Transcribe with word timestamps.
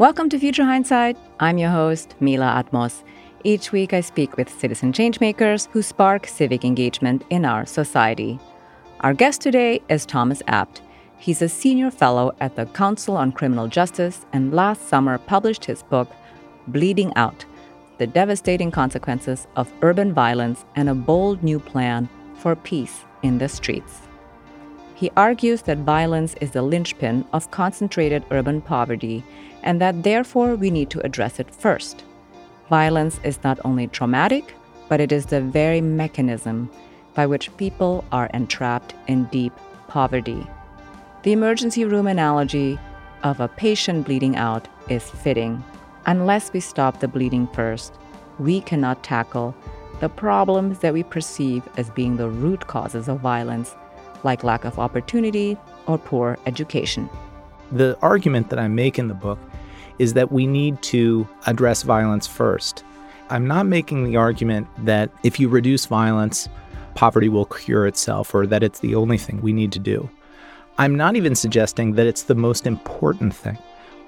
Welcome 0.00 0.28
to 0.30 0.40
Future 0.40 0.64
Hindsight. 0.64 1.16
I'm 1.38 1.56
your 1.56 1.70
host, 1.70 2.16
Mila 2.18 2.46
Atmos. 2.46 3.04
Each 3.44 3.70
week, 3.70 3.94
I 3.94 4.00
speak 4.00 4.36
with 4.36 4.50
citizen 4.50 4.92
changemakers 4.92 5.68
who 5.70 5.82
spark 5.82 6.26
civic 6.26 6.64
engagement 6.64 7.22
in 7.30 7.44
our 7.44 7.64
society. 7.64 8.40
Our 9.02 9.14
guest 9.14 9.40
today 9.40 9.82
is 9.88 10.04
Thomas 10.04 10.42
Abt. 10.48 10.80
He's 11.16 11.40
a 11.42 11.48
senior 11.48 11.92
fellow 11.92 12.34
at 12.40 12.56
the 12.56 12.66
Council 12.66 13.16
on 13.16 13.30
Criminal 13.30 13.68
Justice 13.68 14.26
and 14.32 14.52
last 14.52 14.88
summer 14.88 15.16
published 15.16 15.64
his 15.64 15.84
book, 15.84 16.10
Bleeding 16.66 17.12
Out 17.14 17.44
The 17.98 18.08
Devastating 18.08 18.72
Consequences 18.72 19.46
of 19.54 19.72
Urban 19.80 20.12
Violence 20.12 20.64
and 20.74 20.88
a 20.88 20.94
Bold 20.94 21.44
New 21.44 21.60
Plan 21.60 22.08
for 22.34 22.56
Peace 22.56 23.04
in 23.22 23.38
the 23.38 23.48
Streets. 23.48 24.00
He 24.96 25.10
argues 25.16 25.62
that 25.62 25.78
violence 25.78 26.34
is 26.40 26.52
the 26.52 26.62
linchpin 26.62 27.24
of 27.32 27.50
concentrated 27.50 28.24
urban 28.30 28.60
poverty 28.60 29.24
and 29.64 29.80
that 29.80 30.04
therefore 30.04 30.54
we 30.54 30.70
need 30.70 30.90
to 30.90 31.04
address 31.04 31.40
it 31.40 31.52
first. 31.52 32.04
Violence 32.70 33.18
is 33.24 33.42
not 33.42 33.58
only 33.64 33.88
traumatic, 33.88 34.54
but 34.88 35.00
it 35.00 35.10
is 35.10 35.26
the 35.26 35.40
very 35.40 35.80
mechanism 35.80 36.70
by 37.14 37.26
which 37.26 37.54
people 37.56 38.04
are 38.12 38.30
entrapped 38.32 38.94
in 39.08 39.24
deep 39.24 39.52
poverty. 39.88 40.46
The 41.22 41.32
emergency 41.32 41.84
room 41.84 42.06
analogy 42.06 42.78
of 43.22 43.40
a 43.40 43.48
patient 43.48 44.06
bleeding 44.06 44.36
out 44.36 44.68
is 44.88 45.10
fitting. 45.10 45.64
Unless 46.06 46.52
we 46.52 46.60
stop 46.60 47.00
the 47.00 47.08
bleeding 47.08 47.48
first, 47.48 47.94
we 48.38 48.60
cannot 48.60 49.02
tackle 49.02 49.54
the 50.00 50.08
problems 50.08 50.80
that 50.80 50.92
we 50.92 51.02
perceive 51.02 51.62
as 51.76 51.88
being 51.90 52.16
the 52.16 52.28
root 52.28 52.66
causes 52.66 53.08
of 53.08 53.20
violence, 53.20 53.74
like 54.22 54.44
lack 54.44 54.64
of 54.64 54.78
opportunity 54.78 55.56
or 55.86 55.96
poor 55.96 56.36
education. 56.46 57.08
The 57.72 57.98
argument 58.02 58.50
that 58.50 58.58
I 58.58 58.68
make 58.68 58.98
in 58.98 59.08
the 59.08 59.14
book 59.14 59.38
is 59.98 60.14
that 60.14 60.32
we 60.32 60.46
need 60.46 60.82
to 60.82 61.26
address 61.46 61.82
violence 61.82 62.26
first. 62.26 62.84
I'm 63.30 63.46
not 63.46 63.66
making 63.66 64.04
the 64.04 64.16
argument 64.16 64.66
that 64.84 65.10
if 65.22 65.40
you 65.40 65.48
reduce 65.48 65.86
violence, 65.86 66.48
poverty 66.94 67.28
will 67.28 67.46
cure 67.46 67.86
itself 67.86 68.34
or 68.34 68.46
that 68.46 68.62
it's 68.62 68.80
the 68.80 68.94
only 68.94 69.18
thing 69.18 69.40
we 69.40 69.52
need 69.52 69.72
to 69.72 69.78
do. 69.78 70.08
I'm 70.78 70.96
not 70.96 71.16
even 71.16 71.34
suggesting 71.34 71.94
that 71.94 72.06
it's 72.06 72.24
the 72.24 72.34
most 72.34 72.66
important 72.66 73.34
thing. 73.34 73.58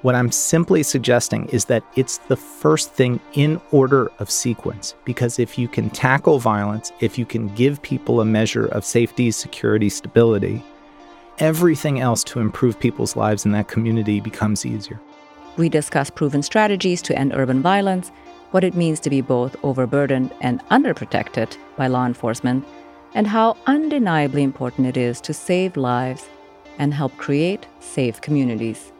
What 0.03 0.15
I'm 0.15 0.31
simply 0.31 0.83
suggesting 0.83 1.49
is 1.49 1.65
that 1.67 1.83
it's 1.97 2.19
the 2.19 2.37
first 2.37 2.93
thing 2.93 3.19
in 3.33 3.61
order 3.73 4.11
of 4.19 4.31
sequence. 4.31 4.95
Because 5.05 5.39
if 5.39 5.59
you 5.59 5.69
can 5.69 5.91
tackle 5.91 6.39
violence, 6.39 6.93
if 7.01 7.19
you 7.19 7.25
can 7.25 7.49
give 7.55 7.83
people 7.83 8.21
a 8.21 8.25
measure 8.25 8.67
of 8.67 8.85
safety, 8.85 9.31
security, 9.31 9.89
stability, 9.89 10.63
everything 11.39 12.01
else 12.01 12.25
to 12.25 12.41
improve 12.41 12.79
people's 12.79 13.17
lives 13.17 13.45
in 13.45 13.53
that 13.53 13.69
community 13.69 14.21
becomes 14.21 14.67
easier. 14.67 15.01
We 15.57 15.69
discuss 15.69 16.11
proven 16.11 16.43
strategies 16.43 17.01
to 17.03 17.19
end 17.19 17.33
urban 17.35 17.63
violence, 17.63 18.11
what 18.51 18.65
it 18.65 18.75
means 18.75 19.01
to 19.01 19.11
be 19.11 19.21
both 19.21 19.57
overburdened 19.63 20.33
and 20.41 20.61
underprotected 20.69 21.57
by 21.77 21.87
law 21.87 22.07
enforcement, 22.07 22.65
and 23.15 23.27
how 23.27 23.57
undeniably 23.67 24.43
important 24.43 24.87
it 24.87 24.97
is 24.97 25.21
to 25.23 25.33
save 25.33 25.77
lives 25.77 26.29
and 26.79 26.93
help 26.93 27.17
create 27.17 27.67
safe 27.81 28.21
communities. 28.21 28.93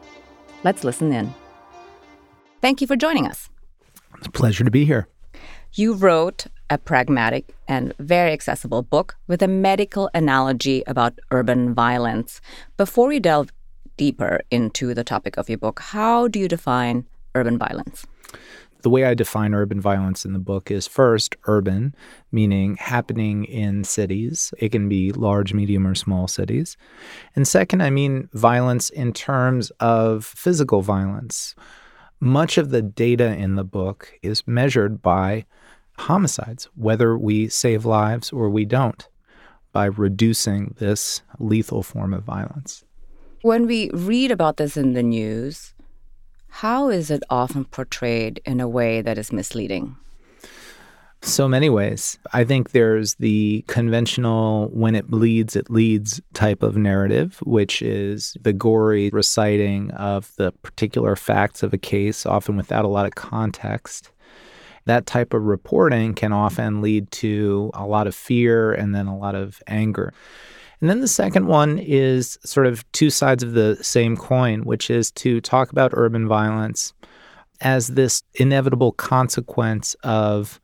Let's 0.63 0.83
listen 0.83 1.13
in. 1.13 1.33
Thank 2.61 2.81
you 2.81 2.87
for 2.87 2.95
joining 2.95 3.27
us. 3.27 3.49
It's 4.17 4.27
a 4.27 4.31
pleasure 4.31 4.63
to 4.63 4.71
be 4.71 4.85
here. 4.85 5.07
You 5.73 5.93
wrote 5.93 6.47
a 6.69 6.77
pragmatic 6.77 7.53
and 7.67 7.93
very 7.99 8.31
accessible 8.31 8.81
book 8.81 9.15
with 9.27 9.41
a 9.41 9.47
medical 9.47 10.09
analogy 10.13 10.83
about 10.87 11.19
urban 11.31 11.73
violence. 11.73 12.41
Before 12.77 13.07
we 13.07 13.19
delve 13.19 13.51
deeper 13.95 14.41
into 14.51 14.93
the 14.93 15.03
topic 15.03 15.37
of 15.37 15.49
your 15.49 15.57
book, 15.57 15.79
how 15.79 16.27
do 16.27 16.39
you 16.39 16.47
define 16.47 17.05
urban 17.35 17.57
violence? 17.57 18.05
The 18.83 18.89
way 18.89 19.05
I 19.05 19.15
define 19.15 19.53
urban 19.53 19.81
violence 19.81 20.23
in 20.23 20.33
the 20.33 20.39
book 20.39 20.69
is 20.69 20.87
first, 20.87 21.35
urban, 21.45 21.95
meaning 22.31 22.77
happening 22.77 23.43
in 23.45 23.83
cities. 23.83 24.53
It 24.59 24.71
can 24.71 24.87
be 24.87 25.11
large, 25.11 25.53
medium, 25.53 25.87
or 25.87 25.95
small 25.95 26.27
cities. 26.27 26.77
And 27.35 27.47
second, 27.47 27.81
I 27.81 27.89
mean 27.89 28.29
violence 28.33 28.89
in 28.89 29.13
terms 29.13 29.71
of 29.79 30.25
physical 30.25 30.81
violence. 30.81 31.55
Much 32.19 32.57
of 32.57 32.71
the 32.71 32.81
data 32.81 33.35
in 33.35 33.55
the 33.55 33.63
book 33.63 34.13
is 34.21 34.47
measured 34.47 35.01
by 35.01 35.45
homicides, 35.99 36.67
whether 36.75 37.17
we 37.17 37.47
save 37.47 37.85
lives 37.85 38.31
or 38.31 38.49
we 38.49 38.65
don't, 38.65 39.07
by 39.71 39.85
reducing 39.85 40.73
this 40.79 41.21
lethal 41.39 41.83
form 41.83 42.13
of 42.13 42.23
violence. 42.23 42.83
When 43.41 43.67
we 43.67 43.91
read 43.91 44.31
about 44.31 44.57
this 44.57 44.77
in 44.77 44.93
the 44.93 45.03
news, 45.03 45.73
how 46.49 46.89
is 46.89 47.11
it 47.11 47.21
often 47.29 47.65
portrayed 47.65 48.41
in 48.45 48.59
a 48.59 48.67
way 48.67 49.01
that 49.01 49.17
is 49.17 49.31
misleading? 49.31 49.95
So 51.27 51.45
many 51.45 51.69
ways. 51.69 52.17
I 52.31 52.45
think 52.45 52.71
there's 52.71 53.15
the 53.15 53.65
conventional 53.67 54.69
when 54.69 54.95
it 54.95 55.07
bleeds, 55.07 55.57
it 55.57 55.69
leads 55.69 56.21
type 56.33 56.63
of 56.63 56.77
narrative, 56.77 57.37
which 57.45 57.81
is 57.81 58.37
the 58.41 58.53
gory 58.53 59.09
reciting 59.11 59.91
of 59.91 60.33
the 60.37 60.53
particular 60.63 61.17
facts 61.17 61.63
of 61.63 61.73
a 61.73 61.77
case, 61.77 62.25
often 62.25 62.55
without 62.55 62.85
a 62.85 62.87
lot 62.87 63.05
of 63.05 63.15
context. 63.15 64.09
That 64.85 65.05
type 65.05 65.33
of 65.33 65.43
reporting 65.43 66.13
can 66.13 66.31
often 66.31 66.81
lead 66.81 67.11
to 67.11 67.71
a 67.73 67.85
lot 67.85 68.07
of 68.07 68.15
fear 68.15 68.71
and 68.71 68.95
then 68.95 69.05
a 69.05 69.17
lot 69.17 69.35
of 69.35 69.61
anger. 69.67 70.13
And 70.79 70.89
then 70.89 71.01
the 71.01 71.09
second 71.09 71.47
one 71.47 71.77
is 71.77 72.39
sort 72.45 72.67
of 72.67 72.89
two 72.93 73.09
sides 73.09 73.43
of 73.43 73.51
the 73.51 73.75
same 73.81 74.15
coin, 74.15 74.61
which 74.61 74.89
is 74.89 75.11
to 75.11 75.41
talk 75.41 75.71
about 75.71 75.91
urban 75.93 76.25
violence 76.25 76.93
as 77.59 77.89
this 77.89 78.23
inevitable 78.35 78.93
consequence 78.93 79.93
of 80.03 80.61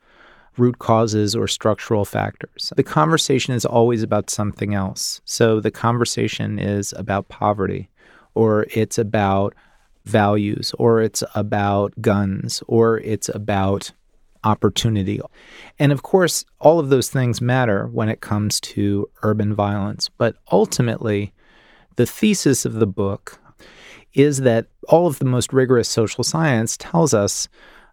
root 0.56 0.78
causes 0.78 1.34
or 1.34 1.48
structural 1.48 2.04
factors. 2.04 2.72
The 2.76 2.82
conversation 2.82 3.54
is 3.54 3.64
always 3.64 4.02
about 4.02 4.30
something 4.30 4.74
else. 4.74 5.20
So 5.24 5.60
the 5.60 5.70
conversation 5.70 6.58
is 6.58 6.92
about 6.96 7.28
poverty, 7.28 7.88
or 8.34 8.66
it's 8.70 8.98
about 8.98 9.54
values, 10.04 10.74
or 10.78 11.00
it's 11.00 11.22
about 11.34 11.94
guns, 12.00 12.62
or 12.66 12.98
it's 12.98 13.28
about 13.28 13.92
opportunity. 14.44 15.20
And 15.78 15.90
of 15.90 16.02
course, 16.02 16.44
all 16.60 16.78
of 16.78 16.90
those 16.90 17.08
things 17.08 17.40
matter 17.40 17.86
when 17.86 18.08
it 18.08 18.20
comes 18.20 18.60
to 18.60 19.08
urban 19.22 19.54
violence. 19.54 20.10
But 20.18 20.36
ultimately, 20.52 21.32
the 21.96 22.06
thesis 22.06 22.64
of 22.64 22.74
the 22.74 22.86
book 22.86 23.40
is 24.12 24.38
that 24.42 24.66
all 24.88 25.06
of 25.06 25.18
the 25.18 25.24
most 25.24 25.52
rigorous 25.52 25.88
social 25.88 26.22
science 26.22 26.76
tells 26.76 27.14
us 27.14 27.48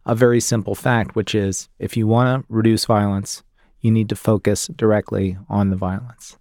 a 0.06 0.16
very 0.16 0.40
simple 0.40 0.76
fact, 0.76 1.16
which 1.16 1.36
is 1.36 1.70
if 1.80 1.96
you 1.96 2.08
want 2.08 2.46
to 2.46 2.54
reduce 2.54 2.86
violence, 2.86 3.44
you 3.80 3.92
need 3.92 4.10
to 4.10 4.16
focus 4.16 4.68
directly 4.68 5.38
on 5.50 5.70
the 5.70 5.76
violence. 5.76 6.38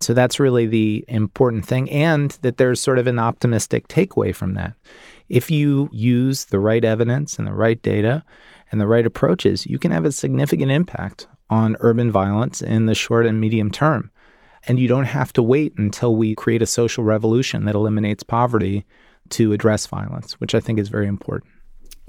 So 0.00 0.14
that's 0.14 0.40
really 0.40 0.66
the 0.66 1.04
important 1.08 1.66
thing, 1.66 1.90
and 1.90 2.30
that 2.42 2.56
there's 2.56 2.80
sort 2.80 2.98
of 2.98 3.06
an 3.06 3.18
optimistic 3.18 3.86
takeaway 3.88 4.34
from 4.34 4.54
that. 4.54 4.74
If 5.28 5.50
you 5.50 5.90
use 5.92 6.46
the 6.46 6.58
right 6.58 6.84
evidence 6.84 7.38
and 7.38 7.46
the 7.46 7.52
right 7.52 7.80
data, 7.82 8.24
and 8.70 8.80
the 8.80 8.86
right 8.86 9.06
approaches, 9.06 9.66
you 9.66 9.78
can 9.78 9.90
have 9.90 10.04
a 10.04 10.12
significant 10.12 10.70
impact 10.70 11.26
on 11.48 11.76
urban 11.80 12.10
violence 12.10 12.62
in 12.62 12.86
the 12.86 12.94
short 12.94 13.26
and 13.26 13.40
medium 13.40 13.70
term. 13.70 14.10
And 14.68 14.78
you 14.78 14.88
don't 14.88 15.06
have 15.06 15.32
to 15.34 15.42
wait 15.42 15.74
until 15.76 16.14
we 16.14 16.34
create 16.34 16.62
a 16.62 16.66
social 16.66 17.02
revolution 17.02 17.64
that 17.64 17.74
eliminates 17.74 18.22
poverty 18.22 18.84
to 19.30 19.52
address 19.52 19.86
violence, 19.86 20.34
which 20.34 20.54
I 20.54 20.60
think 20.60 20.78
is 20.78 20.88
very 20.88 21.06
important. 21.06 21.52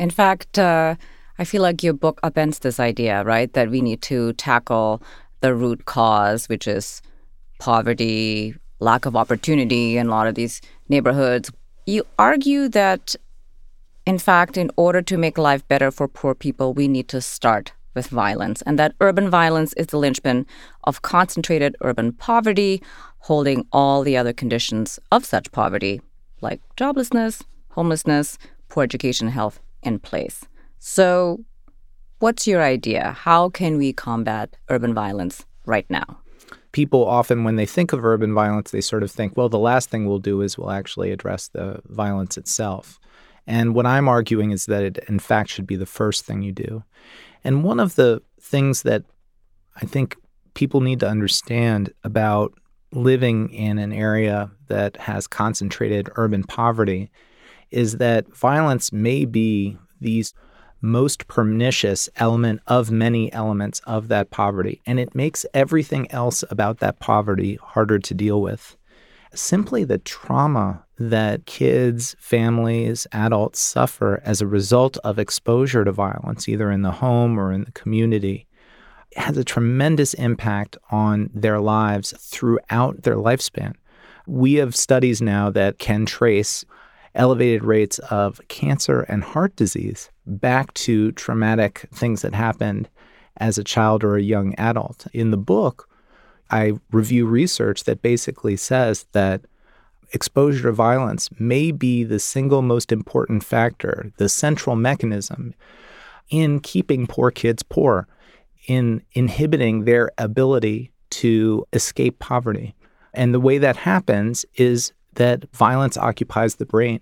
In 0.02 0.10
fact, 0.10 0.58
uh, 0.58 0.96
I 1.38 1.44
feel 1.44 1.62
like 1.62 1.84
your 1.84 1.94
book 1.94 2.20
upends 2.24 2.62
this 2.62 2.80
idea, 2.80 3.24
right? 3.24 3.54
That 3.54 3.70
we 3.70 3.82
need 3.82 4.02
to 4.04 4.34
tackle 4.34 5.00
the 5.42 5.54
root 5.54 5.86
cause, 5.86 6.50
which 6.50 6.68
is 6.68 7.04
poverty, 7.60 8.56
lack 8.80 9.06
of 9.06 9.16
opportunity 9.16 9.98
in 9.98 10.08
a 10.08 10.10
lot 10.10 10.26
of 10.26 10.34
these 10.34 10.60
neighborhoods. 10.90 11.52
You 11.86 12.04
argue 12.18 12.68
that 12.70 13.16
in 14.08 14.18
fact, 14.18 14.58
in 14.58 14.72
order 14.76 15.04
to 15.04 15.18
make 15.18 15.38
life 15.38 15.68
better 15.68 15.92
for 15.92 16.08
poor 16.08 16.34
people, 16.34 16.74
we 16.74 16.88
need 16.88 17.08
to 17.10 17.22
start 17.22 17.72
with 17.94 18.08
violence, 18.08 18.64
and 18.64 18.80
that 18.80 18.96
urban 19.02 19.30
violence 19.30 19.74
is 19.74 19.88
the 19.88 20.00
linchpin 20.00 20.48
of 20.86 21.04
concentrated 21.04 21.76
urban 21.82 22.12
poverty, 22.12 22.82
holding 23.20 23.68
all 23.72 24.02
the 24.02 24.18
other 24.18 24.34
conditions 24.34 25.00
of 25.12 25.26
such 25.26 25.52
poverty, 25.52 26.02
like 26.42 26.60
joblessness, 26.76 27.44
homelessness, 27.70 28.40
poor 28.68 28.84
education, 28.84 29.28
health, 29.28 29.60
in 29.84 30.00
place. 30.00 30.46
So, 30.80 31.44
what's 32.20 32.48
your 32.48 32.62
idea? 32.62 33.12
How 33.12 33.50
can 33.50 33.78
we 33.78 33.94
combat 33.94 34.56
urban 34.70 34.94
violence 34.94 35.46
right 35.66 35.90
now? 35.90 36.20
People 36.72 37.06
often, 37.06 37.44
when 37.44 37.58
they 37.58 37.66
think 37.66 37.92
of 37.94 38.06
urban 38.06 38.34
violence, 38.34 38.72
they 38.72 38.82
sort 38.82 39.04
of 39.04 39.12
think, 39.12 39.36
well, 39.36 39.50
the 39.50 39.60
last 39.60 39.90
thing 39.90 40.06
we'll 40.06 40.20
do 40.20 40.42
is 40.42 40.58
we'll 40.58 40.72
actually 40.72 41.12
address 41.12 41.50
the 41.50 41.82
violence 41.86 42.38
itself. 42.38 43.00
And 43.46 43.76
what 43.76 43.86
I'm 43.86 44.08
arguing 44.08 44.52
is 44.52 44.68
that 44.68 44.84
it, 44.84 44.98
in 45.10 45.20
fact, 45.20 45.50
should 45.50 45.68
be 45.68 45.76
the 45.76 45.86
first 45.86 46.26
thing 46.26 46.42
you 46.42 46.52
do. 46.52 46.84
And 47.44 47.64
one 47.64 47.80
of 47.80 47.96
the 47.96 48.22
things 48.40 48.84
that 48.84 49.04
I 49.76 49.86
think 49.86 50.16
people 50.54 50.82
need 50.82 51.00
to 51.00 51.10
understand 51.10 51.92
about 52.04 52.54
living 52.94 53.50
in 53.54 53.78
an 53.78 53.94
area 53.94 54.52
that 54.68 54.98
has 54.98 55.28
concentrated 55.28 56.10
urban 56.16 56.44
poverty 56.44 57.10
is 57.72 57.98
that 57.98 58.36
violence 58.36 58.92
may 58.92 59.26
be 59.26 59.78
these 60.00 60.34
most 60.82 61.28
pernicious 61.28 62.10
element 62.16 62.60
of 62.68 62.92
many 62.92 63.32
elements 63.34 63.82
of 63.86 64.08
that 64.08 64.32
poverty. 64.32 64.82
And 64.86 65.00
it 65.00 65.16
makes 65.16 65.46
everything 65.54 66.12
else 66.12 66.44
about 66.50 66.80
that 66.80 67.00
poverty 67.00 67.60
harder 67.62 68.00
to 68.00 68.14
deal 68.14 68.42
with. 68.42 68.76
Simply 69.34 69.84
the 69.84 70.00
trauma 70.00 70.84
that 70.98 71.46
kids, 71.46 72.16
families, 72.20 73.08
adults 73.12 73.60
suffer 73.60 74.22
as 74.26 74.42
a 74.42 74.48
result 74.48 74.98
of 75.04 75.20
exposure 75.20 75.86
to 75.86 75.92
violence, 75.92 76.50
either 76.50 76.70
in 76.72 76.82
the 76.82 76.92
home 76.92 77.40
or 77.40 77.52
in 77.52 77.64
the 77.64 77.72
community, 77.72 78.48
has 79.16 79.38
a 79.38 79.44
tremendous 79.44 80.14
impact 80.16 80.78
on 80.90 81.30
their 81.34 81.60
lives 81.60 82.14
throughout 82.20 83.04
their 83.04 83.16
lifespan. 83.16 83.74
We 84.28 84.56
have 84.56 84.76
studies 84.76 85.22
now 85.22 85.50
that 85.52 85.80
can 85.80 86.06
trace 86.06 86.66
elevated 87.16 87.64
rates 87.64 88.00
of 88.10 88.40
cancer 88.48 89.02
and 89.02 89.24
heart 89.24 89.56
disease 89.56 90.10
back 90.26 90.74
to 90.74 91.12
traumatic 91.14 91.88
things 91.94 92.22
that 92.22 92.34
happened 92.34 92.90
as 93.38 93.58
a 93.58 93.64
child 93.64 94.04
or 94.04 94.16
a 94.16 94.22
young 94.22 94.56
adult. 94.56 95.08
In 95.14 95.32
the 95.32 95.38
book, 95.38 95.90
I 96.50 96.74
review 96.92 97.26
research 97.26 97.86
that 97.86 98.02
basically 98.02 98.56
says 98.58 99.06
that 99.14 99.42
exposure 100.14 100.64
to 100.64 100.72
violence 100.72 101.30
may 101.40 101.72
be 101.72 102.04
the 102.04 102.20
single 102.20 102.62
most 102.62 102.92
important 102.92 103.44
factor, 103.44 104.12
the 104.18 104.30
central 104.30 104.76
mechanism 104.76 105.54
in 106.30 106.60
keeping 106.60 107.08
poor 107.08 107.32
kids 107.32 107.64
poor, 107.64 108.08
in 108.68 109.02
inhibiting 109.14 109.86
their 109.86 110.12
ability 110.18 110.92
to 111.10 111.66
escape 111.74 112.20
poverty. 112.20 112.76
And 113.14 113.34
the 113.34 113.40
way 113.40 113.58
that 113.58 113.76
happens 113.76 114.46
is 114.56 114.94
that 115.16 115.46
violence 115.54 115.98
occupies 115.98 116.56
the 116.56 116.66
brain. 116.66 117.02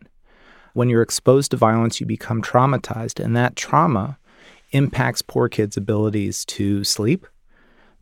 When 0.73 0.89
you're 0.89 1.01
exposed 1.01 1.51
to 1.51 1.57
violence, 1.57 2.00
you 2.00 2.06
become 2.06 2.41
traumatized, 2.41 3.23
and 3.23 3.35
that 3.35 3.56
trauma 3.56 4.17
impacts 4.71 5.21
poor 5.21 5.50
kids' 5.50 5.77
abilities 5.77 6.45
to 6.45 6.83
sleep, 6.83 7.25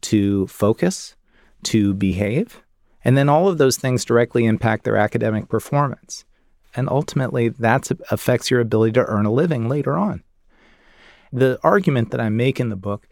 to 0.01 0.47
focus, 0.47 1.15
to 1.63 1.93
behave. 1.93 2.61
And 3.03 3.17
then 3.17 3.29
all 3.29 3.47
of 3.47 3.57
those 3.57 3.77
things 3.77 4.05
directly 4.05 4.45
impact 4.45 4.83
their 4.83 4.97
academic 4.97 5.47
performance. 5.47 6.25
And 6.75 6.89
ultimately, 6.89 7.49
that 7.49 7.89
affects 8.11 8.51
your 8.51 8.59
ability 8.59 8.93
to 8.93 9.05
earn 9.05 9.25
a 9.25 9.31
living 9.31 9.67
later 9.69 9.97
on. 9.97 10.23
The 11.31 11.59
argument 11.63 12.11
that 12.11 12.21
I 12.21 12.29
make 12.29 12.59
in 12.59 12.69
the 12.69 12.75
book 12.75 13.07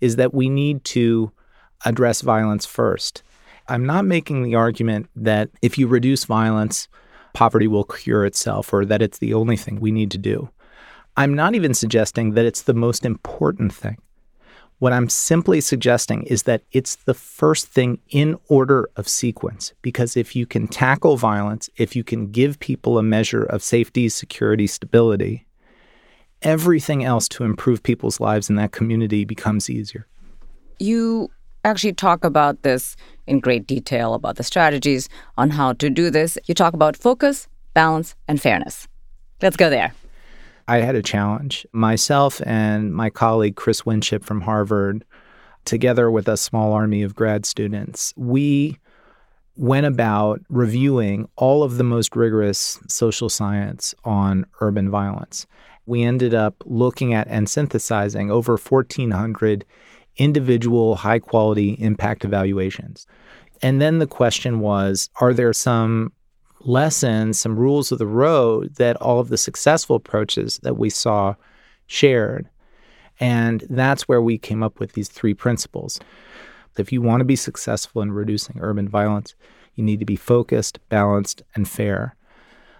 is 0.00 0.16
that 0.16 0.34
we 0.34 0.48
need 0.48 0.84
to 0.84 1.32
address 1.84 2.20
violence 2.20 2.66
first. 2.66 3.22
I'm 3.68 3.84
not 3.84 4.04
making 4.04 4.42
the 4.42 4.54
argument 4.54 5.08
that 5.14 5.50
if 5.62 5.76
you 5.78 5.86
reduce 5.86 6.24
violence, 6.24 6.88
poverty 7.34 7.68
will 7.68 7.84
cure 7.84 8.24
itself 8.24 8.72
or 8.72 8.84
that 8.86 9.02
it's 9.02 9.18
the 9.18 9.34
only 9.34 9.56
thing 9.56 9.78
we 9.78 9.92
need 9.92 10.10
to 10.12 10.18
do. 10.18 10.48
I'm 11.16 11.34
not 11.34 11.54
even 11.54 11.74
suggesting 11.74 12.32
that 12.32 12.46
it's 12.46 12.62
the 12.62 12.74
most 12.74 13.04
important 13.04 13.72
thing. 13.72 13.98
What 14.78 14.92
I'm 14.92 15.08
simply 15.08 15.60
suggesting 15.60 16.22
is 16.24 16.44
that 16.44 16.62
it's 16.70 16.96
the 16.96 17.14
first 17.14 17.66
thing 17.66 17.98
in 18.10 18.38
order 18.48 18.88
of 18.96 19.08
sequence. 19.08 19.72
Because 19.82 20.16
if 20.16 20.36
you 20.36 20.46
can 20.46 20.68
tackle 20.68 21.16
violence, 21.16 21.68
if 21.76 21.96
you 21.96 22.04
can 22.04 22.30
give 22.30 22.60
people 22.60 22.96
a 22.96 23.02
measure 23.02 23.42
of 23.42 23.62
safety, 23.62 24.08
security, 24.08 24.68
stability, 24.68 25.46
everything 26.42 27.04
else 27.04 27.28
to 27.28 27.42
improve 27.42 27.82
people's 27.82 28.20
lives 28.20 28.48
in 28.48 28.54
that 28.56 28.70
community 28.70 29.24
becomes 29.24 29.68
easier. 29.68 30.06
You 30.78 31.28
actually 31.64 31.94
talk 31.94 32.24
about 32.24 32.62
this 32.62 32.96
in 33.28 33.40
great 33.40 33.66
detail 33.66 34.14
about 34.14 34.36
the 34.36 34.42
strategies 34.42 35.08
on 35.36 35.50
how 35.50 35.74
to 35.74 35.90
do 35.90 36.10
this. 36.10 36.38
You 36.46 36.54
talk 36.54 36.74
about 36.74 36.96
focus, 36.96 37.46
balance, 37.74 38.14
and 38.26 38.40
fairness. 38.40 38.88
Let's 39.40 39.56
go 39.56 39.70
there. 39.70 39.92
I 40.66 40.78
had 40.78 40.96
a 40.96 41.02
challenge. 41.02 41.66
Myself 41.72 42.42
and 42.44 42.92
my 42.92 43.08
colleague 43.08 43.56
Chris 43.56 43.86
Winship 43.86 44.24
from 44.24 44.42
Harvard, 44.42 45.04
together 45.64 46.10
with 46.10 46.28
a 46.28 46.36
small 46.36 46.72
army 46.72 47.02
of 47.02 47.14
grad 47.14 47.46
students, 47.46 48.12
we 48.16 48.78
went 49.56 49.86
about 49.86 50.40
reviewing 50.48 51.28
all 51.36 51.62
of 51.62 51.78
the 51.78 51.84
most 51.84 52.14
rigorous 52.14 52.78
social 52.86 53.28
science 53.28 53.94
on 54.04 54.46
urban 54.60 54.90
violence. 54.90 55.46
We 55.86 56.02
ended 56.02 56.34
up 56.34 56.62
looking 56.66 57.14
at 57.14 57.26
and 57.28 57.48
synthesizing 57.48 58.30
over 58.30 58.56
1,400 58.56 59.64
individual 60.18 60.96
high 60.96 61.18
quality 61.18 61.70
impact 61.78 62.24
evaluations. 62.24 63.06
And 63.62 63.80
then 63.80 63.98
the 63.98 64.06
question 64.06 64.60
was 64.60 65.08
are 65.20 65.32
there 65.32 65.52
some 65.52 66.12
lessons, 66.60 67.38
some 67.38 67.56
rules 67.56 67.92
of 67.92 67.98
the 67.98 68.06
road 68.06 68.74
that 68.76 68.96
all 68.96 69.20
of 69.20 69.28
the 69.28 69.38
successful 69.38 69.96
approaches 69.96 70.58
that 70.62 70.76
we 70.76 70.90
saw 70.90 71.34
shared. 71.86 72.48
And 73.20 73.64
that's 73.70 74.08
where 74.08 74.22
we 74.22 74.38
came 74.38 74.62
up 74.62 74.78
with 74.78 74.92
these 74.92 75.08
three 75.08 75.34
principles. 75.34 75.98
If 76.76 76.92
you 76.92 77.02
want 77.02 77.20
to 77.20 77.24
be 77.24 77.36
successful 77.36 78.02
in 78.02 78.12
reducing 78.12 78.60
urban 78.60 78.88
violence, 78.88 79.34
you 79.74 79.82
need 79.82 79.98
to 79.98 80.06
be 80.06 80.16
focused, 80.16 80.78
balanced, 80.88 81.42
and 81.54 81.68
fair. 81.68 82.14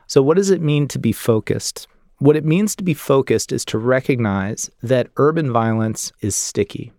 So, 0.07 0.23
what 0.23 0.37
does 0.37 0.51
it 0.51 0.63
mean 0.63 0.87
to 0.89 0.99
be 0.99 1.13
focused? 1.13 1.89
What 2.19 2.37
it 2.37 2.45
means 2.45 2.75
to 2.77 2.85
be 2.85 2.95
focused 2.95 3.53
is 3.53 3.65
to 3.67 3.79
recognize 3.79 4.71
that 4.83 5.11
urban 5.17 5.53
violence 5.53 6.13
is 6.21 6.35
sticky. 6.37 6.93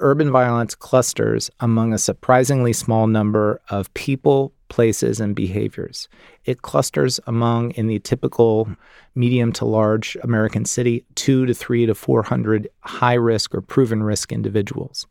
Urban 0.00 0.30
violence 0.30 0.74
clusters 0.74 1.50
among 1.60 1.92
a 1.92 1.98
surprisingly 1.98 2.72
small 2.72 3.06
number 3.06 3.60
of 3.68 3.92
people, 3.94 4.52
places, 4.68 5.20
and 5.20 5.34
behaviors. 5.34 6.08
It 6.44 6.62
clusters 6.62 7.18
among, 7.26 7.72
in 7.72 7.86
the 7.86 7.98
typical 7.98 8.68
medium 9.14 9.52
to 9.54 9.64
large 9.64 10.16
American 10.22 10.64
city, 10.64 11.04
two 11.14 11.46
to 11.46 11.54
three 11.54 11.86
to 11.86 11.94
400 11.94 12.68
high 12.80 13.14
risk 13.14 13.54
or 13.54 13.60
proven 13.60 14.02
risk 14.02 14.32
individuals. 14.32 15.06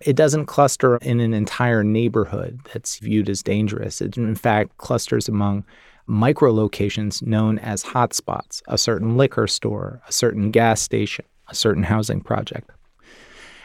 It 0.00 0.16
doesn't 0.16 0.46
cluster 0.46 0.96
in 0.96 1.20
an 1.20 1.34
entire 1.34 1.84
neighborhood 1.84 2.60
that's 2.72 2.98
viewed 2.98 3.28
as 3.28 3.42
dangerous. 3.42 4.00
It, 4.00 4.16
in 4.16 4.34
fact, 4.34 4.78
clusters 4.78 5.28
among 5.28 5.64
micro 6.06 6.52
locations 6.52 7.22
known 7.22 7.58
as 7.58 7.84
hotspots, 7.84 8.62
a 8.66 8.78
certain 8.78 9.16
liquor 9.16 9.46
store, 9.46 10.00
a 10.08 10.12
certain 10.12 10.50
gas 10.50 10.80
station, 10.80 11.26
a 11.48 11.54
certain 11.54 11.84
housing 11.84 12.20
project. 12.20 12.70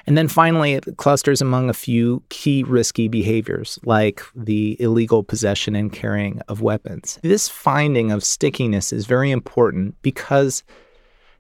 And 0.08 0.18
then 0.18 0.28
finally, 0.28 0.74
it 0.74 0.98
clusters 0.98 1.42
among 1.42 1.70
a 1.70 1.74
few 1.74 2.22
key 2.30 2.64
risky 2.64 3.08
behaviors 3.08 3.80
like 3.84 4.22
the 4.36 4.80
illegal 4.80 5.24
possession 5.24 5.76
and 5.76 5.92
carrying 5.92 6.42
of 6.48 6.62
weapons. 6.62 7.20
This 7.24 7.50
finding 7.50 8.12
of 8.12 8.24
stickiness 8.24 8.94
is 8.94 9.08
very 9.08 9.32
important 9.32 10.00
because 10.04 10.64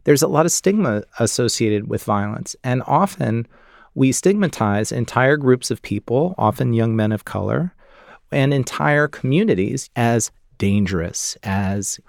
there's 0.05 0.23
a 0.23 0.27
lot 0.27 0.45
of 0.45 0.51
stigma 0.51 1.03
associated 1.19 1.89
with 1.89 2.03
violence. 2.03 2.55
And 2.63 2.81
often 2.87 3.47
we 3.93 4.11
stigmatize 4.11 4.91
entire 4.91 5.37
groups 5.37 5.69
of 5.69 5.81
people, 5.81 6.33
often 6.37 6.73
young 6.73 6.95
men 6.95 7.11
of 7.11 7.25
color, 7.25 7.73
and 8.31 8.53
entire 8.53 9.07
communities 9.07 9.89
as 9.95 10.31
dangerous, 10.57 11.37
as 11.43 11.99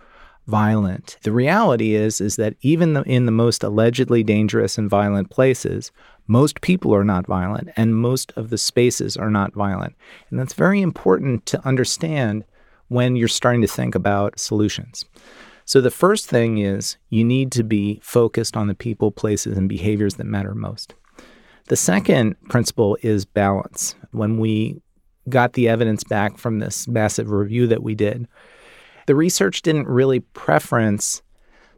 violent. 0.47 1.19
The 1.23 1.33
reality 1.33 1.95
is 1.95 2.21
is 2.21 2.37
that 2.37 2.55
even 2.61 2.97
in 3.05 3.27
the 3.27 3.33
most 3.33 3.63
allegedly 3.63 4.23
dangerous 4.23 4.79
and 4.79 4.89
violent 4.89 5.31
places, 5.31 5.91
most 6.27 6.61
people 6.61 6.95
are 6.95 7.05
not 7.05 7.27
violent 7.27 7.71
and 7.77 7.97
most 7.97 8.33
of 8.37 8.51
the 8.51 8.59
spaces 8.59 9.17
are 9.17 9.31
not 9.31 9.55
violent. 9.55 9.95
And 10.31 10.39
that's 10.39 10.55
very 10.55 10.81
important 10.81 11.47
to 11.47 11.67
understand 11.67 12.45
when 12.89 13.17
you're 13.17 13.29
starting 13.29 13.63
to 13.63 13.69
think 13.69 13.95
about 13.95 14.39
solutions. 14.39 15.05
So 15.65 15.81
the 15.81 15.91
first 15.91 16.29
thing 16.29 16.59
is 16.59 16.97
you 17.11 17.25
need 17.25 17.51
to 17.53 17.65
be 17.65 18.01
focused 18.03 18.57
on 18.57 18.69
the 18.69 18.75
people, 18.75 19.11
places, 19.11 19.59
and 19.59 19.69
behaviors 19.69 20.15
that 20.15 20.25
matter 20.25 20.55
most. 20.55 20.95
The 21.69 21.77
second 21.77 22.37
principle 22.49 22.97
is 23.03 23.25
balance. 23.25 23.97
When 24.13 24.39
we 24.39 24.81
got 25.29 25.55
the 25.55 25.69
evidence 25.69 26.05
back 26.05 26.39
from 26.39 26.61
this 26.61 26.87
massive 26.87 27.31
review 27.31 27.67
that 27.67 27.83
we 27.83 27.97
did, 27.97 28.29
the 29.07 29.17
research 29.17 29.63
didn't 29.63 29.89
really 29.89 30.21
preference 30.21 31.23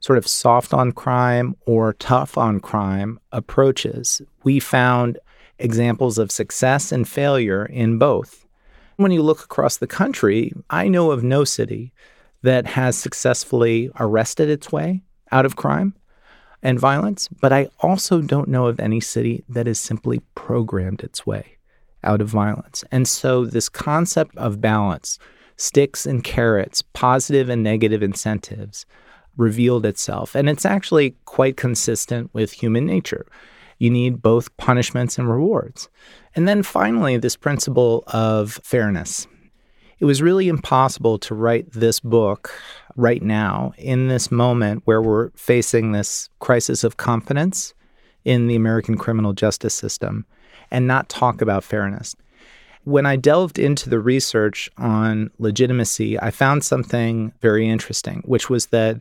sort 0.00 0.18
of 0.18 0.26
soft 0.26 0.72
on 0.72 0.92
crime 0.92 1.56
or 1.66 1.94
tough 1.94 2.38
on 2.38 2.60
crime 2.60 3.18
approaches. 3.32 4.22
We 4.44 4.60
found 4.60 5.18
examples 5.58 6.18
of 6.18 6.30
success 6.30 6.92
and 6.92 7.08
failure 7.08 7.66
in 7.66 7.98
both. 7.98 8.46
When 8.96 9.12
you 9.12 9.22
look 9.22 9.42
across 9.42 9.76
the 9.76 9.86
country, 9.86 10.52
I 10.70 10.88
know 10.88 11.10
of 11.10 11.22
no 11.22 11.44
city 11.44 11.92
that 12.42 12.66
has 12.66 12.96
successfully 12.96 13.90
arrested 13.98 14.48
its 14.48 14.70
way 14.72 15.02
out 15.32 15.44
of 15.44 15.56
crime 15.56 15.94
and 16.62 16.78
violence, 16.78 17.28
but 17.28 17.52
I 17.52 17.68
also 17.80 18.20
don't 18.20 18.48
know 18.48 18.66
of 18.66 18.80
any 18.80 19.00
city 19.00 19.44
that 19.48 19.66
has 19.66 19.78
simply 19.78 20.20
programmed 20.34 21.02
its 21.02 21.26
way 21.26 21.58
out 22.04 22.20
of 22.20 22.28
violence. 22.28 22.84
And 22.90 23.06
so, 23.06 23.44
this 23.44 23.68
concept 23.68 24.36
of 24.36 24.60
balance, 24.60 25.18
sticks 25.56 26.06
and 26.06 26.22
carrots, 26.22 26.82
positive 26.82 27.48
and 27.48 27.62
negative 27.62 28.02
incentives, 28.02 28.86
revealed 29.38 29.86
itself. 29.86 30.34
And 30.34 30.50
it's 30.50 30.66
actually 30.66 31.16
quite 31.24 31.56
consistent 31.56 32.28
with 32.34 32.52
human 32.52 32.84
nature. 32.84 33.26
You 33.78 33.88
need 33.88 34.20
both 34.20 34.54
punishments 34.58 35.16
and 35.16 35.30
rewards. 35.30 35.88
And 36.36 36.46
then 36.46 36.62
finally, 36.62 37.16
this 37.16 37.36
principle 37.36 38.04
of 38.08 38.60
fairness. 38.62 39.26
It 40.00 40.04
was 40.04 40.22
really 40.22 40.48
impossible 40.48 41.18
to 41.20 41.34
write 41.34 41.72
this 41.72 41.98
book 41.98 42.52
right 42.96 43.22
now 43.22 43.72
in 43.78 44.08
this 44.08 44.30
moment 44.30 44.82
where 44.84 45.00
we're 45.00 45.30
facing 45.30 45.92
this 45.92 46.28
crisis 46.40 46.84
of 46.84 46.96
confidence 46.96 47.74
in 48.24 48.46
the 48.46 48.56
American 48.56 48.96
criminal 48.96 49.32
justice 49.32 49.74
system 49.74 50.26
and 50.70 50.86
not 50.86 51.08
talk 51.08 51.40
about 51.40 51.64
fairness. 51.64 52.14
When 52.84 53.06
I 53.06 53.16
delved 53.16 53.58
into 53.58 53.90
the 53.90 53.98
research 53.98 54.70
on 54.78 55.30
legitimacy, 55.38 56.18
I 56.20 56.30
found 56.30 56.64
something 56.64 57.32
very 57.40 57.68
interesting, 57.68 58.22
which 58.24 58.48
was 58.48 58.66
that 58.66 59.00